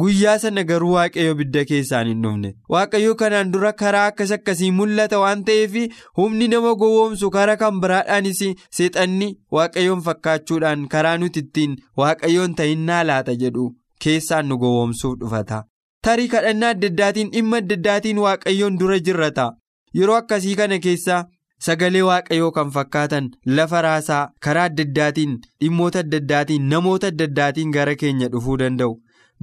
guyyaa 0.01 0.39
sana 0.39 0.63
garuu 0.71 0.93
waaqayyo 0.95 1.33
ibidda 1.35 1.65
keessaan 1.71 2.07
hin 2.11 2.23
dhufne. 2.25 2.51
Waaqayyo 2.75 3.15
kanaan 3.23 3.53
dura 3.53 3.73
karaa 3.83 4.07
akkas 4.11 4.33
akkasii 4.37 4.71
mul'ata 4.79 5.21
waan 5.23 5.45
ta'eef 5.51 5.77
humni 6.19 6.49
nama 6.55 6.75
gowwoomsu 6.83 7.31
karaa 7.37 7.57
kan 7.63 7.81
biraadhaanis 7.85 8.43
seexanni 8.79 9.31
waaqayyoon 9.59 10.03
fakkaachuudhaan 10.09 10.85
karaa 10.97 11.17
nuti 11.23 11.41
ittiin 11.47 11.77
waaqayyoon 12.03 12.55
ta'innaa 12.61 13.03
laata 13.11 13.35
jedhu 13.45 13.67
keessaan 14.05 14.47
nu 14.49 14.59
gowwoomsuuf 14.65 15.19
dhufata. 15.21 15.65
tarii 16.05 16.29
kadhannaa 16.31 16.71
adda 16.75 16.87
addaatiin 16.93 17.29
dhimma 17.33 17.57
adda 17.63 17.75
addaatiin 17.81 18.19
waaqayyoon 18.27 18.79
dura 18.79 18.99
jirrata 19.09 19.45
yeroo 20.01 20.17
akkasii 20.23 20.55
kana 20.61 20.79
keessa 20.87 21.21
sagalee 21.67 22.03
waaqayyoo 22.09 22.51
kan 22.59 22.71
fakkaatan 22.77 23.31
lafa 23.57 23.83
raasaa 23.87 24.25
karaa 24.47 24.65
adda 24.71 24.83
addaatiin 24.89 25.39
dhimmoota 25.61 25.99
adda 26.05 26.17
addaatiin 26.23 26.69
namoota 26.75 27.07
adda 27.13 27.25
addaatiin 27.31 27.71
gara 27.79 27.95
keenya 28.03 28.29
dhufuu 28.35 28.57
danda'u. 28.63 28.95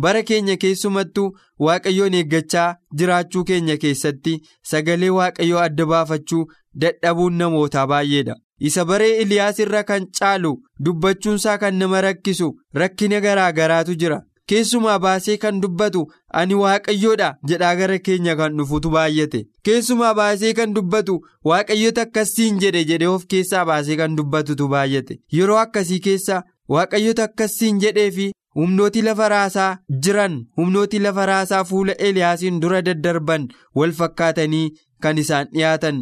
bara 0.03 0.19
keenya 0.27 0.53
keessumattuu 0.63 1.29
waaqayyoon 1.65 2.13
eeggachaa 2.19 2.67
jiraachuu 2.99 3.43
keenya 3.47 3.77
keessatti 3.83 4.35
sagalee 4.71 5.09
waaqayyoo 5.15 5.59
adda 5.63 5.85
baafachuu 5.91 6.43
dadhabuun 6.83 7.33
namootaa 7.41 7.83
baay'eedha 7.91 8.35
isa 8.69 8.85
baree 8.91 9.09
iliyaas 9.23 9.59
irra 9.65 9.81
kan 9.89 10.05
caalu 10.19 10.51
dubbachuunsaa 10.85 11.57
kan 11.63 11.75
nama 11.81 12.01
rakkisu 12.05 12.47
rakkina 12.81 13.19
garaa 13.25 13.51
garaatu 13.59 13.95
jira 14.03 14.21
keessumaa 14.51 14.97
baasee 15.05 15.38
kan 15.43 15.62
dubbatu 15.65 16.01
ani 16.41 16.53
waaqayyoodha 16.62 17.29
jedhaa 17.51 17.75
gara 17.81 17.97
keenya 18.07 18.35
kan 18.41 18.57
dhufutu 18.62 18.89
baay'ate 18.95 19.41
keessumaa 19.69 20.13
baasee 20.21 20.53
kan 20.59 20.73
dubbatu 20.79 21.19
waaqayyoota 21.51 22.01
akkasiin 22.07 22.59
jedhe 22.65 22.83
jedhee 22.91 23.07
of 23.13 23.25
keessaa 23.35 23.65
baasee 23.71 23.97
kan 24.01 24.15
dubbatutu 24.21 24.67
baay'ate 24.75 25.19
yeroo 25.39 25.57
akkasii 25.65 25.99
keessa 26.09 26.43
waaqayyoota 26.75 27.23
akkasiin 27.29 27.79
jedhee 27.85 28.12
fi. 28.17 28.31
humnooti 28.57 29.01
lafa 29.05 29.25
raasaa 29.31 29.77
jiran 30.05 30.35
humnooti 30.59 30.99
lafa 31.01 31.25
raasaa 31.29 31.59
fuula 31.71 31.93
eliyaasiin 32.07 32.55
dura 32.63 32.79
daddarban 32.88 33.43
wal 33.79 33.91
fakkaatanii 33.99 34.63
kan 35.05 35.17
isaan 35.23 35.47
dhiyaatan 35.53 35.99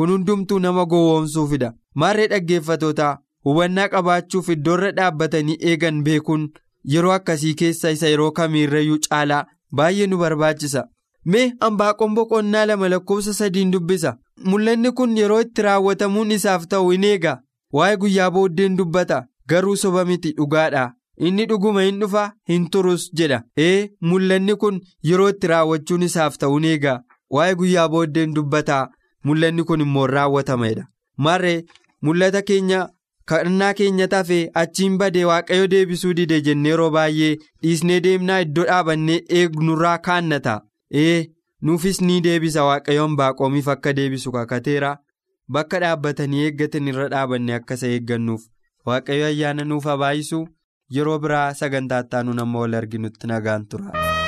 kun 0.00 0.10
hundumtuu 0.12 0.58
nama 0.64 0.84
gowwoomsuufidha 0.92 1.70
maarree 2.02 2.26
dhaggeeffatootaa 2.32 3.10
hubannaa 3.48 3.88
qabaachuuf 3.94 4.48
iddoorra 4.54 4.90
dhaabbatanii 4.98 5.56
eegan 5.72 6.00
beekuun 6.08 6.48
yeroo 6.84 7.12
akkasii 7.16 7.54
keessa 7.54 7.90
isa 7.96 8.08
yeroo 8.12 8.30
kamiirrayyuu 8.38 8.98
caalaa 9.08 9.44
baay'ee 9.76 10.06
nu 10.06 10.18
barbaachisa. 10.22 10.84
Mee 11.24 11.52
hambaaqoon 11.60 12.14
boqonnaa 12.14 12.64
lama 12.66 12.88
lakkoofsa 12.88 13.34
sadiin 13.34 13.70
dubbisa. 13.72 14.16
Mul'anni 14.44 14.92
kun 14.92 15.16
yeroo 15.18 15.40
itti 15.40 15.62
raawwatamuun 15.68 16.30
isaaf 16.38 16.66
ta'u 16.72 16.92
in 16.92 17.04
eega. 17.04 17.36
Waa'ee 17.72 17.96
guyyaa 17.96 18.30
booddeen 18.30 18.76
dubbata. 18.78 19.22
Garuu 19.48 19.76
soba 19.76 20.04
miti 20.04 20.32
dhugaadha. 20.40 20.90
inni 21.26 21.44
dhuguma 21.48 21.82
hin 21.84 21.98
dhufa 22.00 22.22
hin 22.50 22.62
turus 22.74 23.02
jedha. 23.18 23.36
Ee 23.64 23.88
mul'anni 24.10 24.54
kun 24.62 24.78
yeroo 25.08 25.28
itti 25.32 25.46
raawwachuun 25.50 26.02
isaaf 26.06 26.36
ta'uun 26.44 26.64
eegaa 26.70 26.94
waa'ee 27.36 27.54
guyyaa 27.60 27.84
booddeen 27.92 28.32
dubbataa 28.38 28.88
mul'anni 29.28 29.64
kun 29.68 29.80
immoo 29.84 30.06
raawwatameedha 30.12 30.84
maarree 31.26 31.58
mul'ata 32.08 32.42
keenya 32.48 32.80
kadhannaa 33.30 33.72
keenya 33.80 34.08
tafee 34.14 34.42
achiin 34.62 34.96
badee 35.02 35.24
waaqayyo 35.30 35.66
deebisuu 35.74 36.12
dide 36.20 36.40
jennee 36.48 36.70
yeroo 36.72 36.90
baay'ee 36.96 37.32
dhiisnee 37.62 38.00
deemnaa 38.06 38.40
iddoo 38.46 38.64
dhaabannee 38.70 39.20
eegnurraa 39.40 39.98
kaannata 40.08 40.54
ee 41.04 41.18
nuufis 41.68 42.00
ni 42.06 42.20
deebisa 42.28 42.64
waaqayyoon 42.70 43.16
baaqoomiif 43.20 43.68
akka 43.76 43.92
deebisu 44.00 44.32
kakateera 44.38 44.96
bakka 45.58 45.80
dhaabbatanii 45.84 46.42
eeggatan 46.48 46.88
irra 46.94 47.08
dhaabannee 47.14 47.54
akka 47.60 47.74
isa 47.80 47.86
eeggannuuf 47.98 48.42
waaqayyo 48.86 49.26
ayyaana 49.32 49.64
nuuf 49.70 49.84
habaayisu. 49.92 50.42
yeroo 50.94 51.18
biraa 51.24 51.54
sagantaa 51.60 52.00
ittaanuun 52.04 52.38
amma 52.44 52.58
wal 52.62 52.74
arginutti 52.80 53.26
nagaan 53.30 53.62
tura. 53.74 54.21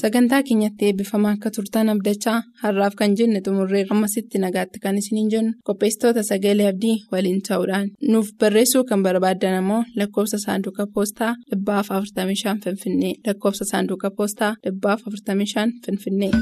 Sagantaa 0.00 0.42
keenyatti 0.48 0.86
eebbifamaa 0.88 1.32
akka 1.36 1.50
turtan 1.56 1.88
abdachaa 1.92 2.38
har'aaf 2.62 2.94
kan 3.00 3.16
jenne 3.18 3.40
xumurreerra 3.46 3.96
ammasitti 3.96 4.42
nagaatti 4.44 4.82
kan 4.84 5.00
isiniin 5.00 5.30
jennu 5.34 5.52
qopheessitoota 5.68 6.22
sagalee 6.30 6.68
abdii 6.72 6.96
waliin 7.12 7.42
ta'uudhaan 7.48 7.92
nuuf 8.12 8.32
barreessuu 8.40 8.84
kan 8.90 9.04
barbaaddan 9.06 9.58
ammoo 9.60 9.82
lakkoofsa 9.98 10.38
saanduqa 10.46 10.90
poostaa 10.94 11.32
45 11.52 12.58
finfinnee 12.64 13.14
lakkoofsa 13.26 13.64
saanduqa 13.72 14.10
poostaa 14.18 14.52
45 14.64 15.70
finfinnee. 15.86 16.32